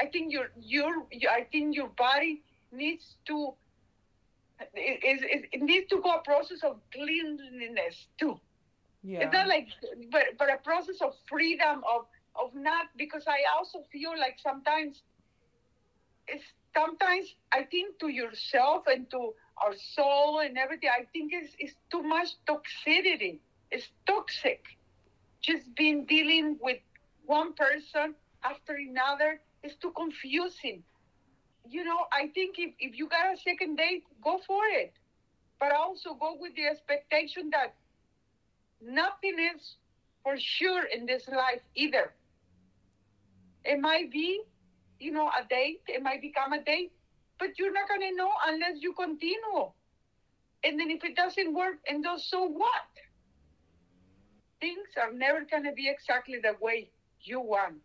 I 0.00 0.06
think 0.06 0.32
your 0.32 0.50
your 0.60 1.06
I 1.30 1.42
think 1.50 1.76
your 1.76 1.88
body 1.88 2.42
needs 2.72 3.16
to 3.26 3.54
it, 4.74 5.22
it, 5.22 5.48
it 5.52 5.62
needs 5.62 5.88
to 5.88 6.00
go 6.00 6.14
a 6.16 6.22
process 6.22 6.62
of 6.62 6.80
cleanliness 6.92 8.06
too. 8.18 8.38
Yeah. 9.02 9.20
It's 9.20 9.32
not 9.32 9.48
like 9.48 9.68
but 10.10 10.24
but 10.38 10.52
a 10.52 10.58
process 10.58 11.00
of 11.00 11.14
freedom 11.28 11.82
of 11.90 12.06
of 12.36 12.54
not 12.54 12.86
because 12.96 13.24
I 13.26 13.38
also 13.56 13.82
feel 13.92 14.12
like 14.18 14.38
sometimes 14.38 15.02
it's 16.28 16.44
sometimes 16.74 17.34
I 17.52 17.64
think 17.64 17.98
to 18.00 18.08
yourself 18.08 18.84
and 18.86 19.10
to 19.10 19.34
our 19.62 19.74
soul 19.74 20.40
and 20.40 20.56
everything, 20.56 20.90
I 20.90 21.04
think 21.12 21.32
it's, 21.34 21.54
it's 21.58 21.74
too 21.90 22.02
much 22.02 22.28
toxicity. 22.46 23.38
It's 23.70 23.88
toxic. 24.06 24.64
Just 25.42 25.74
being 25.74 26.04
dealing 26.06 26.58
with 26.60 26.78
one 27.26 27.54
person 27.54 28.14
after 28.44 28.74
another 28.74 29.40
is 29.62 29.74
too 29.76 29.92
confusing. 29.92 30.82
You 31.70 31.84
know, 31.84 32.06
I 32.12 32.26
think 32.34 32.56
if, 32.58 32.74
if 32.80 32.98
you 32.98 33.08
got 33.08 33.32
a 33.32 33.36
second 33.38 33.76
date, 33.76 34.02
go 34.22 34.40
for 34.44 34.62
it. 34.72 34.92
But 35.60 35.72
also 35.72 36.14
go 36.14 36.36
with 36.38 36.56
the 36.56 36.66
expectation 36.66 37.50
that 37.50 37.74
nothing 38.82 39.36
is 39.54 39.76
for 40.24 40.34
sure 40.36 40.84
in 40.84 41.06
this 41.06 41.28
life 41.28 41.62
either. 41.76 42.12
It 43.64 43.80
might 43.80 44.10
be, 44.10 44.40
you 44.98 45.12
know, 45.12 45.28
a 45.28 45.46
date, 45.48 45.82
it 45.86 46.02
might 46.02 46.20
become 46.20 46.52
a 46.52 46.62
date, 46.62 46.90
but 47.38 47.56
you're 47.56 47.72
not 47.72 47.88
going 47.88 48.00
to 48.00 48.16
know 48.16 48.30
unless 48.48 48.82
you 48.82 48.92
continue. 48.94 49.70
And 50.64 50.78
then 50.78 50.90
if 50.90 51.04
it 51.04 51.14
doesn't 51.14 51.54
work, 51.54 51.76
and 51.88 52.04
those, 52.04 52.28
so 52.28 52.44
what? 52.46 52.90
Things 54.60 54.88
are 55.00 55.12
never 55.12 55.44
going 55.48 55.64
to 55.64 55.72
be 55.72 55.88
exactly 55.88 56.38
the 56.42 56.54
way 56.60 56.90
you 57.22 57.40
want. 57.40 57.76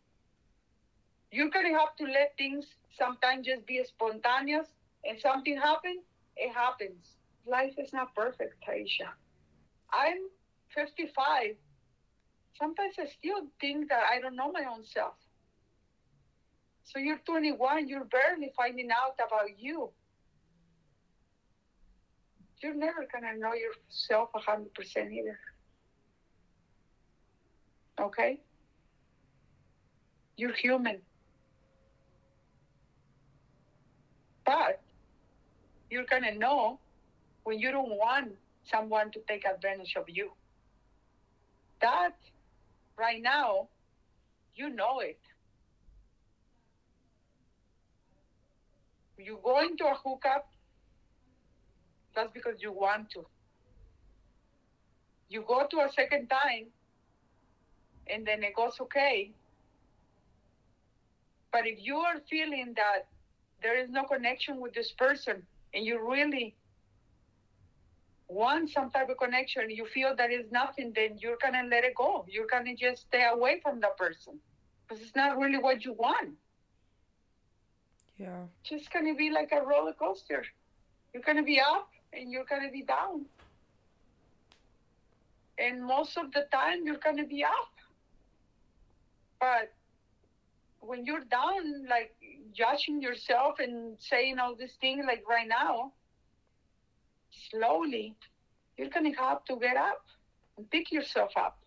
You're 1.31 1.51
going 1.51 1.71
to 1.71 1.77
have 1.77 1.95
to 1.97 2.05
let 2.05 2.33
things 2.37 2.65
sometimes 2.97 3.45
just 3.45 3.65
be 3.65 3.83
spontaneous, 3.83 4.67
and 5.03 5.19
something 5.19 5.57
happen, 5.57 6.01
it 6.37 6.53
happens. 6.53 7.17
Life 7.45 7.73
is 7.77 7.93
not 7.93 8.15
perfect, 8.15 8.63
Taisha. 8.67 9.09
I'm 9.93 10.17
55. 10.73 11.55
Sometimes 12.57 12.95
I 12.99 13.05
still 13.05 13.47
think 13.59 13.89
that 13.89 14.03
I 14.11 14.19
don't 14.19 14.35
know 14.35 14.51
my 14.51 14.63
own 14.71 14.83
self. 14.83 15.13
So 16.83 16.99
you're 16.99 17.19
21, 17.25 17.87
you're 17.87 18.05
barely 18.05 18.51
finding 18.55 18.89
out 18.91 19.15
about 19.15 19.59
you. 19.59 19.89
You're 22.61 22.75
never 22.75 23.05
going 23.11 23.33
to 23.33 23.39
know 23.39 23.53
yourself 23.53 24.29
100% 24.33 25.11
either. 25.11 25.39
Okay? 27.99 28.39
You're 30.37 30.53
human. 30.53 30.99
But 34.45 34.81
you're 35.95 36.03
going 36.03 36.23
to 36.23 36.37
know 36.37 36.77
when 37.45 37.57
you 37.57 37.71
don't 37.71 37.91
want 37.91 38.33
someone 38.69 39.11
to 39.11 39.19
take 39.29 39.45
advantage 39.45 39.95
of 39.95 40.03
you. 40.09 40.31
That, 41.81 42.17
right 42.97 43.21
now, 43.21 43.69
you 44.55 44.69
know 44.69 44.99
it. 44.99 45.19
You 49.17 49.39
go 49.41 49.61
into 49.61 49.85
a 49.85 49.95
hookup, 50.03 50.49
that's 52.13 52.29
because 52.33 52.55
you 52.59 52.73
want 52.73 53.09
to. 53.11 53.25
You 55.29 55.45
go 55.47 55.65
to 55.71 55.77
a 55.77 55.89
second 55.95 56.27
time, 56.27 56.65
and 58.07 58.27
then 58.27 58.43
it 58.43 58.53
goes 58.53 58.73
okay. 58.81 59.31
But 61.53 61.65
if 61.65 61.77
you 61.79 61.95
are 61.95 62.15
feeling 62.29 62.73
that 62.75 63.07
there 63.63 63.81
is 63.81 63.89
no 63.89 64.03
connection 64.03 64.59
with 64.59 64.73
this 64.73 64.91
person, 64.97 65.43
and 65.75 65.85
you 65.85 65.99
really 66.09 66.55
want 68.27 68.71
some 68.71 68.89
type 68.89 69.09
of 69.09 69.17
connection, 69.17 69.69
you 69.69 69.85
feel 69.85 70.15
that 70.15 70.31
is 70.31 70.49
nothing, 70.51 70.93
then 70.95 71.17
you're 71.19 71.37
gonna 71.41 71.63
let 71.69 71.83
it 71.83 71.93
go. 71.95 72.25
You're 72.27 72.47
gonna 72.47 72.75
just 72.75 73.03
stay 73.03 73.27
away 73.31 73.59
from 73.61 73.81
that 73.81 73.97
person 73.97 74.39
because 74.87 75.03
it's 75.03 75.15
not 75.15 75.37
really 75.37 75.57
what 75.57 75.85
you 75.85 75.93
want. 75.93 76.31
Yeah. 78.17 78.45
Just 78.63 78.91
gonna 78.91 79.13
be 79.13 79.29
like 79.29 79.51
a 79.51 79.61
roller 79.61 79.93
coaster. 79.93 80.43
You're 81.13 81.23
gonna 81.23 81.43
be 81.43 81.59
up 81.59 81.89
and 82.13 82.31
you're 82.31 82.45
gonna 82.45 82.71
be 82.71 82.81
down. 82.81 83.25
And 85.57 85.83
most 85.83 86.17
of 86.17 86.31
the 86.31 86.47
time, 86.51 86.85
you're 86.85 86.97
gonna 86.97 87.25
be 87.25 87.43
up. 87.43 87.73
But 89.39 89.73
when 90.85 91.05
you're 91.05 91.23
down, 91.25 91.87
like 91.89 92.15
judging 92.53 93.01
yourself 93.01 93.59
and 93.59 93.97
saying 93.99 94.39
all 94.39 94.55
these 94.55 94.75
things, 94.79 95.03
like 95.07 95.23
right 95.27 95.47
now, 95.47 95.91
slowly, 97.49 98.15
you're 98.77 98.89
gonna 98.89 99.15
have 99.17 99.43
to 99.45 99.55
get 99.57 99.77
up 99.77 100.05
and 100.57 100.69
pick 100.69 100.91
yourself 100.91 101.31
up. 101.37 101.57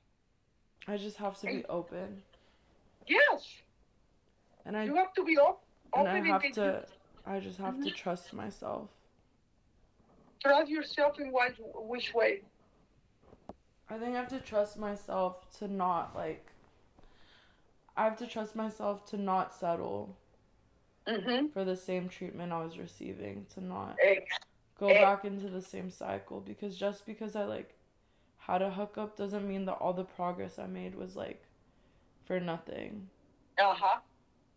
I 0.86 0.96
just 0.96 1.16
have 1.18 1.38
to 1.40 1.46
be 1.46 1.64
open. 1.68 2.22
Yes, 3.06 3.42
And 4.64 4.76
I 4.76 4.84
you 4.84 4.94
have 4.96 5.12
to 5.14 5.24
be 5.24 5.38
op- 5.38 5.64
and 5.94 6.06
open 6.08 6.22
I 6.24 6.32
have 6.32 6.42
get- 6.42 6.54
to 6.54 6.84
I 7.26 7.40
just 7.40 7.58
have 7.58 7.74
to 7.76 7.80
mm-hmm. 7.80 7.94
trust 7.94 8.32
myself. 8.32 8.88
trust 10.42 10.70
yourself 10.70 11.18
in 11.20 11.30
what, 11.30 11.52
which 11.92 12.14
way. 12.14 12.42
I 13.90 13.98
think 13.98 14.14
I 14.14 14.18
have 14.18 14.28
to 14.28 14.40
trust 14.40 14.78
myself 14.78 15.50
to 15.58 15.68
not 15.68 16.14
like 16.14 16.46
I 17.98 18.04
have 18.04 18.18
to 18.18 18.26
trust 18.28 18.56
myself 18.56 19.04
to 19.06 19.18
not 19.18 19.54
settle 19.54 20.16
Mm-hmm. 21.06 21.46
for 21.52 21.64
the 21.64 21.76
same 21.76 22.08
treatment 22.08 22.52
I 22.52 22.62
was 22.64 22.78
receiving, 22.78 23.46
to 23.54 23.60
not 23.64 24.00
go 24.78 24.94
back 24.94 25.24
into 25.24 25.48
the 25.48 25.62
same 25.62 25.90
cycle 25.90 26.40
because 26.40 26.76
just 26.76 27.06
because 27.06 27.36
I 27.36 27.44
like 27.44 27.74
had 28.38 28.62
a 28.62 28.70
hookup 28.70 29.16
doesn't 29.16 29.48
mean 29.48 29.66
that 29.66 29.74
all 29.74 29.92
the 29.94 30.04
progress 30.04 30.58
I 30.58 30.66
made 30.66 30.94
was 30.94 31.16
like 31.16 31.44
for 32.24 32.40
nothing, 32.40 33.08
uh-huh. 33.58 34.00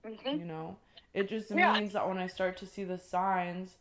Mm-hmm. 0.06 0.38
you 0.38 0.46
know. 0.46 0.78
It 1.14 1.30
just 1.30 1.52
Yeah. 1.54 1.74
means 1.74 1.94
that 1.94 2.08
when 2.08 2.18
I 2.18 2.28
start 2.28 2.58
to 2.58 2.68
see 2.68 2.84
the 2.84 2.98
signs 2.98 3.78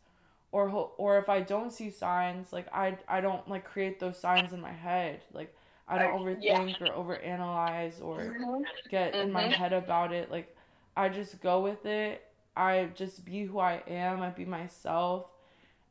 or 0.51 0.69
or 0.97 1.17
if 1.19 1.29
I 1.29 1.41
don't 1.41 1.71
see 1.73 1.89
signs, 1.89 2.53
like 2.53 2.67
I 2.73 2.97
I 3.07 3.21
don't 3.21 3.47
like 3.49 3.65
create 3.65 3.99
those 3.99 4.17
signs 4.19 4.53
in 4.53 4.61
my 4.61 4.71
head. 4.73 5.21
Like 5.33 5.55
I 5.87 5.97
don't 5.97 6.11
Uh, 6.11 6.17
yeah. 6.39 6.59
overthink 6.59 6.81
or 6.81 6.91
overanalyze 6.91 8.01
or 8.03 8.35
Mhm. 8.39 8.65
get 8.89 9.17
in 9.19 9.31
my 9.31 9.43
Mhm. 9.43 9.49
head 9.49 9.73
about 9.73 10.11
it. 10.13 10.31
Like 10.31 10.55
I 10.95 11.09
just 11.09 11.41
go 11.41 11.61
with 11.61 11.85
it. 11.85 12.23
I 12.55 12.89
just 12.95 13.25
be 13.25 13.45
who 13.45 13.59
I 13.59 13.81
am. 13.87 14.21
I 14.21 14.29
be 14.29 14.45
myself. 14.45 15.25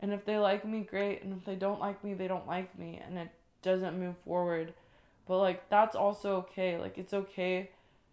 And 0.00 0.12
if 0.12 0.24
they 0.24 0.38
like 0.38 0.64
me, 0.66 0.80
great. 0.82 1.22
And 1.22 1.32
if 1.32 1.44
they 1.44 1.56
don't 1.56 1.80
like 1.80 2.02
me, 2.04 2.14
they 2.14 2.28
don't 2.28 2.46
like 2.46 2.78
me. 2.78 3.00
And 3.04 3.18
it 3.18 3.30
doesn't 3.62 3.98
move 3.98 4.16
forward. 4.24 4.74
But 5.26 5.38
like 5.38 5.68
that's 5.70 5.96
also 5.96 6.36
okay. 6.38 6.78
Like 6.78 6.98
it's 6.98 7.14
okay 7.14 7.70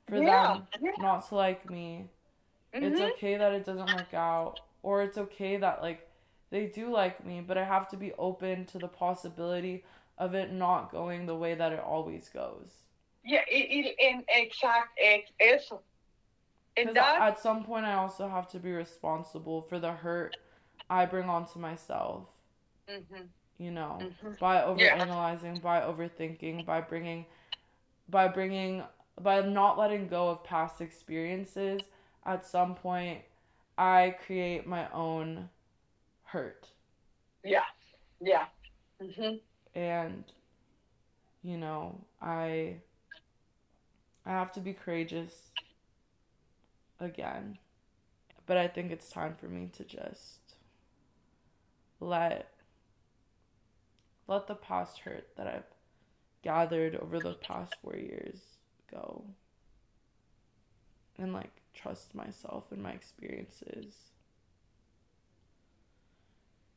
for 0.07 0.21
Yeah, 0.21 0.21
them 0.21 0.67
not 0.97 1.27
to 1.29 1.35
like 1.35 1.69
me. 1.69 2.09
It's 2.79 2.99
Mhm. 2.99 3.01
okay 3.01 3.37
that 3.37 3.53
it 3.53 3.65
doesn't 3.65 3.91
work 3.91 4.13
out. 4.13 4.61
Or 4.83 5.01
it's 5.03 5.17
okay 5.17 5.57
that 5.57 5.81
like 5.81 6.07
they 6.49 6.67
do 6.67 6.91
like 6.91 7.25
me, 7.25 7.41
but 7.41 7.57
I 7.57 7.63
have 7.65 7.87
to 7.89 7.97
be 7.97 8.13
open 8.13 8.65
to 8.67 8.79
the 8.79 8.87
possibility 8.87 9.83
of 10.17 10.33
it 10.33 10.51
not 10.51 10.91
going 10.91 11.25
the 11.25 11.35
way 11.35 11.55
that 11.55 11.71
it 11.73 11.79
always 11.79 12.29
goes. 12.29 12.83
Yeah, 13.23 13.41
it, 13.47 13.95
it, 13.99 14.25
exact, 14.29 14.97
ex, 15.01 15.29
eso. 15.39 15.81
Because 16.75 16.93
that, 16.95 17.19
at 17.21 17.39
some 17.39 17.63
point, 17.63 17.85
I 17.85 17.93
also 17.95 18.27
have 18.29 18.47
to 18.49 18.59
be 18.59 18.71
responsible 18.71 19.61
for 19.63 19.79
the 19.79 19.91
hurt 19.93 20.37
I 20.89 21.05
bring 21.05 21.29
onto 21.29 21.59
myself. 21.59 22.27
Mhm. 22.87 23.29
You 23.57 23.71
know, 23.71 24.07
Mhm. 24.23 24.37
by 24.39 24.57
Yeah. 24.75 24.97
overanalyzing, 24.97 25.61
by 25.61 25.81
overthinking, 25.81 26.65
by 26.65 26.81
bringing, 26.81 27.25
by 28.09 28.27
bringing, 28.27 28.83
by 29.19 29.41
not 29.41 29.77
letting 29.77 30.07
go 30.07 30.29
of 30.29 30.43
past 30.43 30.81
experiences. 30.81 31.89
At 32.25 32.45
some 32.45 32.75
point, 32.75 33.23
I 33.77 34.15
create 34.25 34.67
my 34.67 34.89
own 34.91 35.49
hurt, 36.23 36.73
yeah, 37.43 37.65
yeah. 38.19 38.45
hmm 38.99 39.37
and 39.77 40.23
you 41.43 41.55
know, 41.55 42.01
I, 42.19 42.77
I 44.25 44.31
have 44.31 44.51
to 44.53 44.59
be 44.59 44.73
courageous. 44.73 45.51
Again, 46.99 47.59
but 48.47 48.57
I 48.57 48.67
think 48.67 48.91
it's 48.91 49.07
time 49.09 49.35
for 49.39 49.45
me 49.45 49.69
to 49.73 49.83
just 49.83 50.55
let 51.99 52.51
let 54.27 54.47
the 54.47 54.55
past 54.55 54.97
hurt 54.99 55.27
that 55.37 55.45
I've 55.45 55.71
gathered 56.41 56.95
over 56.95 57.19
the 57.19 57.35
past 57.35 57.75
4 57.83 57.95
years 57.95 58.39
go 58.91 59.23
and 61.19 61.33
like 61.33 61.61
trust 61.75 62.15
myself 62.15 62.71
and 62.71 62.81
my 62.81 62.91
experiences. 62.91 63.93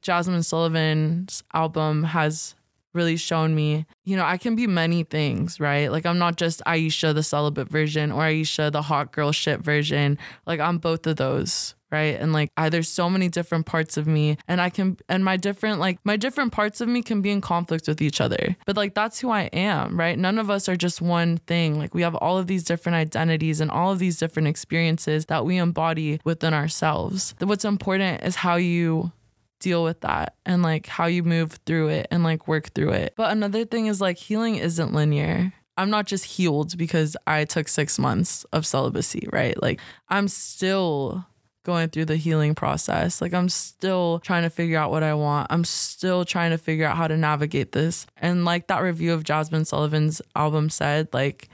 Jazmine 0.02 0.44
Sullivan's 0.44 1.42
album 1.54 2.04
has 2.04 2.54
really 2.94 3.16
shown 3.16 3.54
me, 3.54 3.86
you 4.04 4.16
know, 4.16 4.24
I 4.24 4.36
can 4.36 4.56
be 4.56 4.66
many 4.66 5.04
things, 5.04 5.60
right? 5.60 5.90
Like 5.90 6.06
I'm 6.06 6.18
not 6.18 6.36
just 6.36 6.62
Aisha 6.66 7.14
the 7.14 7.22
celibate 7.22 7.68
version 7.68 8.10
or 8.12 8.22
Aisha 8.22 8.72
the 8.72 8.82
hot 8.82 9.12
girl 9.12 9.32
shit 9.32 9.60
version. 9.60 10.18
Like 10.46 10.60
I'm 10.60 10.78
both 10.78 11.06
of 11.06 11.16
those, 11.16 11.74
right? 11.90 12.18
And 12.20 12.32
like 12.32 12.50
I 12.56 12.68
there's 12.68 12.88
so 12.88 13.08
many 13.08 13.28
different 13.28 13.66
parts 13.66 13.96
of 13.96 14.06
me 14.06 14.38
and 14.48 14.60
I 14.60 14.70
can 14.70 14.96
and 15.08 15.24
my 15.24 15.36
different 15.36 15.78
like 15.78 15.98
my 16.04 16.16
different 16.16 16.52
parts 16.52 16.80
of 16.80 16.88
me 16.88 17.02
can 17.02 17.22
be 17.22 17.30
in 17.30 17.40
conflict 17.40 17.86
with 17.86 18.02
each 18.02 18.20
other. 18.20 18.56
But 18.66 18.76
like 18.76 18.94
that's 18.94 19.20
who 19.20 19.30
I 19.30 19.42
am, 19.52 19.98
right? 19.98 20.18
None 20.18 20.38
of 20.38 20.50
us 20.50 20.68
are 20.68 20.76
just 20.76 21.00
one 21.00 21.38
thing. 21.38 21.78
Like 21.78 21.94
we 21.94 22.02
have 22.02 22.16
all 22.16 22.38
of 22.38 22.46
these 22.46 22.64
different 22.64 22.96
identities 22.96 23.60
and 23.60 23.70
all 23.70 23.92
of 23.92 23.98
these 23.98 24.18
different 24.18 24.48
experiences 24.48 25.26
that 25.26 25.44
we 25.44 25.58
embody 25.58 26.20
within 26.24 26.54
ourselves. 26.54 27.34
What's 27.38 27.64
important 27.64 28.24
is 28.24 28.36
how 28.36 28.56
you 28.56 29.12
deal 29.60 29.84
with 29.84 30.00
that 30.00 30.34
and 30.44 30.62
like 30.62 30.86
how 30.86 31.06
you 31.06 31.22
move 31.22 31.58
through 31.66 31.88
it 31.88 32.08
and 32.10 32.24
like 32.24 32.48
work 32.48 32.74
through 32.74 32.90
it. 32.90 33.14
But 33.16 33.30
another 33.30 33.64
thing 33.64 33.86
is 33.86 34.00
like 34.00 34.18
healing 34.18 34.56
isn't 34.56 34.92
linear. 34.92 35.52
I'm 35.76 35.90
not 35.90 36.06
just 36.06 36.24
healed 36.24 36.76
because 36.76 37.16
I 37.26 37.44
took 37.44 37.68
six 37.68 37.98
months 37.98 38.44
of 38.52 38.66
celibacy, 38.66 39.28
right? 39.32 39.60
Like 39.62 39.80
I'm 40.08 40.28
still 40.28 41.24
going 41.62 41.88
through 41.90 42.06
the 42.06 42.16
healing 42.16 42.54
process. 42.54 43.20
Like 43.20 43.34
I'm 43.34 43.48
still 43.48 44.18
trying 44.20 44.42
to 44.42 44.50
figure 44.50 44.78
out 44.78 44.90
what 44.90 45.02
I 45.02 45.14
want. 45.14 45.46
I'm 45.50 45.64
still 45.64 46.24
trying 46.24 46.50
to 46.50 46.58
figure 46.58 46.86
out 46.86 46.96
how 46.96 47.06
to 47.06 47.16
navigate 47.16 47.72
this. 47.72 48.06
And 48.16 48.44
like 48.44 48.66
that 48.68 48.82
review 48.82 49.12
of 49.12 49.24
Jazmine 49.24 49.66
Sullivan's 49.66 50.22
album 50.34 50.70
said, 50.70 51.08
like, 51.12 51.48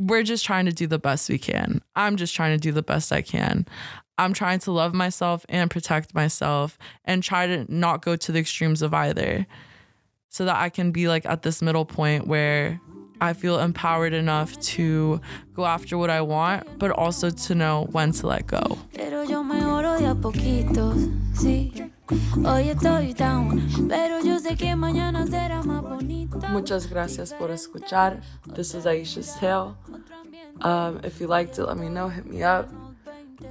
we're 0.00 0.24
just 0.24 0.44
trying 0.44 0.66
to 0.66 0.72
do 0.72 0.88
the 0.88 0.98
best 0.98 1.28
we 1.28 1.38
can. 1.38 1.80
I'm 1.94 2.16
just 2.16 2.34
trying 2.34 2.58
to 2.58 2.60
do 2.60 2.72
the 2.72 2.82
best 2.82 3.12
I 3.12 3.22
can. 3.22 3.66
I'm 4.18 4.32
trying 4.32 4.60
to 4.60 4.72
love 4.72 4.94
myself 4.94 5.44
and 5.48 5.70
protect 5.70 6.14
myself 6.14 6.78
and 7.04 7.22
try 7.22 7.46
to 7.46 7.66
not 7.72 8.02
go 8.02 8.16
to 8.16 8.32
the 8.32 8.38
extremes 8.38 8.82
of 8.82 8.94
either 8.94 9.46
so 10.28 10.44
that 10.44 10.56
I 10.56 10.68
can 10.68 10.90
be 10.90 11.08
like 11.08 11.26
at 11.26 11.42
this 11.42 11.62
middle 11.62 11.84
point 11.84 12.26
where 12.26 12.80
I 13.20 13.32
feel 13.32 13.58
empowered 13.58 14.12
enough 14.12 14.58
to 14.74 15.20
go 15.54 15.64
after 15.64 15.96
what 15.96 16.10
I 16.10 16.20
want, 16.20 16.78
but 16.78 16.90
also 16.90 17.30
to 17.30 17.54
know 17.54 17.86
when 17.92 18.12
to 18.12 18.26
let 18.26 18.46
go. 18.46 18.78
Pero 18.92 19.22
yo 19.22 19.42
mejoro 19.42 19.98
de 19.98 20.10
a 20.10 20.14
poquitos, 20.14 21.08
sí. 21.34 21.90
Hoy 22.44 22.68
estoy 22.68 23.14
down, 23.16 23.88
pero 23.88 24.20
yo 24.20 24.38
sé 24.38 24.58
que 24.58 24.74
mañana 24.76 25.26
será 25.26 25.62
más 25.62 25.82
bonito. 25.82 26.38
Muchas 26.50 26.86
gracias 26.86 27.32
por 27.32 27.50
escuchar. 27.50 28.20
This 28.46 28.74
is 28.74 28.84
Aisha's 28.84 29.34
Tale. 29.36 29.76
Um, 30.60 31.00
if 31.02 31.20
you 31.20 31.26
liked 31.26 31.58
it, 31.58 31.64
let 31.64 31.78
me 31.78 31.88
know. 31.88 32.08
Hit 32.08 32.26
me 32.26 32.42
up. 32.42 32.68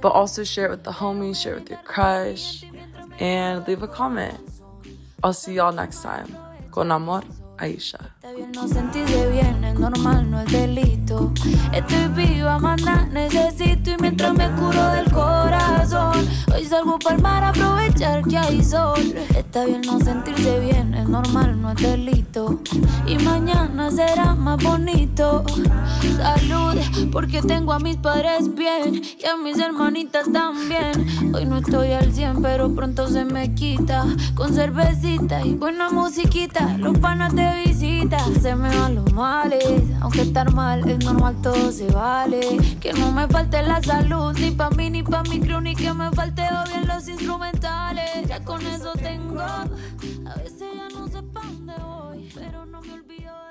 But 0.00 0.08
also 0.08 0.44
share 0.44 0.66
it 0.66 0.70
with 0.70 0.84
the 0.84 0.92
homies, 0.92 1.42
share 1.42 1.54
it 1.54 1.60
with 1.60 1.70
your 1.70 1.78
crush, 1.80 2.64
and 3.18 3.66
leave 3.66 3.82
a 3.82 3.88
comment. 3.88 4.38
I'll 5.22 5.32
see 5.32 5.54
y'all 5.54 5.72
next 5.72 6.02
time. 6.02 6.36
Con 6.70 6.90
amor, 6.92 7.22
Aisha. 7.58 8.10
Está 8.34 8.46
bien 8.46 8.52
no 8.52 8.66
sentirse 8.66 9.30
bien, 9.30 9.62
es 9.62 9.78
normal, 9.78 10.28
no 10.28 10.40
es 10.40 10.50
delito. 10.50 11.32
Estoy 11.72 12.08
viva, 12.16 12.58
manda, 12.58 13.06
necesito 13.12 13.92
y 13.92 13.96
mientras 14.00 14.34
me 14.34 14.50
curo 14.56 14.88
del 14.88 15.08
corazón. 15.12 16.26
Hoy 16.52 16.64
salgo 16.64 16.98
para 16.98 17.18
mar 17.18 17.44
a 17.44 17.48
aprovechar 17.50 18.24
que 18.24 18.36
hay 18.36 18.64
sol. 18.64 19.14
Está 19.36 19.66
bien 19.66 19.82
no 19.82 20.00
sentirse 20.00 20.58
bien, 20.58 20.94
es 20.94 21.08
normal, 21.08 21.60
no 21.62 21.70
es 21.70 21.76
delito. 21.76 22.60
Y 23.06 23.18
mañana 23.18 23.88
será 23.92 24.34
más 24.34 24.60
bonito. 24.60 25.44
Salud, 26.16 26.74
porque 27.12 27.40
tengo 27.40 27.72
a 27.72 27.78
mis 27.78 27.98
padres 27.98 28.52
bien 28.52 28.96
y 28.96 29.26
a 29.26 29.36
mis 29.36 29.58
hermanitas 29.60 30.32
también. 30.32 31.06
Hoy 31.32 31.44
no 31.44 31.58
estoy 31.58 31.92
al 31.92 32.12
100, 32.12 32.42
pero 32.42 32.74
pronto 32.74 33.06
se 33.06 33.24
me 33.24 33.54
quita. 33.54 34.04
Con 34.34 34.52
cervecita 34.52 35.44
y 35.44 35.54
buena 35.54 35.90
musiquita, 35.90 36.76
los 36.78 36.98
panas 36.98 37.32
de 37.34 37.64
visita. 37.64 38.23
Se 38.40 38.54
me 38.54 38.68
van 38.76 38.94
los 38.94 39.12
males, 39.12 39.64
aunque 40.00 40.22
estar 40.22 40.52
mal 40.52 40.88
es 40.88 41.04
normal, 41.04 41.36
todo 41.42 41.72
se 41.72 41.90
vale. 41.90 42.40
Que 42.80 42.92
no 42.92 43.12
me 43.12 43.26
falte 43.28 43.62
la 43.62 43.82
salud, 43.82 44.32
ni 44.38 44.50
pa' 44.50 44.70
mí, 44.70 44.90
ni 44.90 45.02
pa' 45.02 45.22
mi 45.24 45.40
crew, 45.40 45.60
ni 45.60 45.74
que 45.74 45.92
me 45.92 46.10
falte 46.12 46.42
o 46.42 46.68
bien 46.68 46.86
los 46.86 47.08
instrumentales. 47.08 48.26
Ya 48.28 48.44
con 48.44 48.66
eso 48.66 48.92
tengo, 48.94 49.40
a 49.40 50.34
veces 50.36 50.68
ya 50.74 50.88
no 50.98 51.08
sé 51.08 51.22
pa' 51.22 51.42
pero 52.34 52.66
no 52.66 52.80
me 52.80 52.92
olvido 52.94 53.43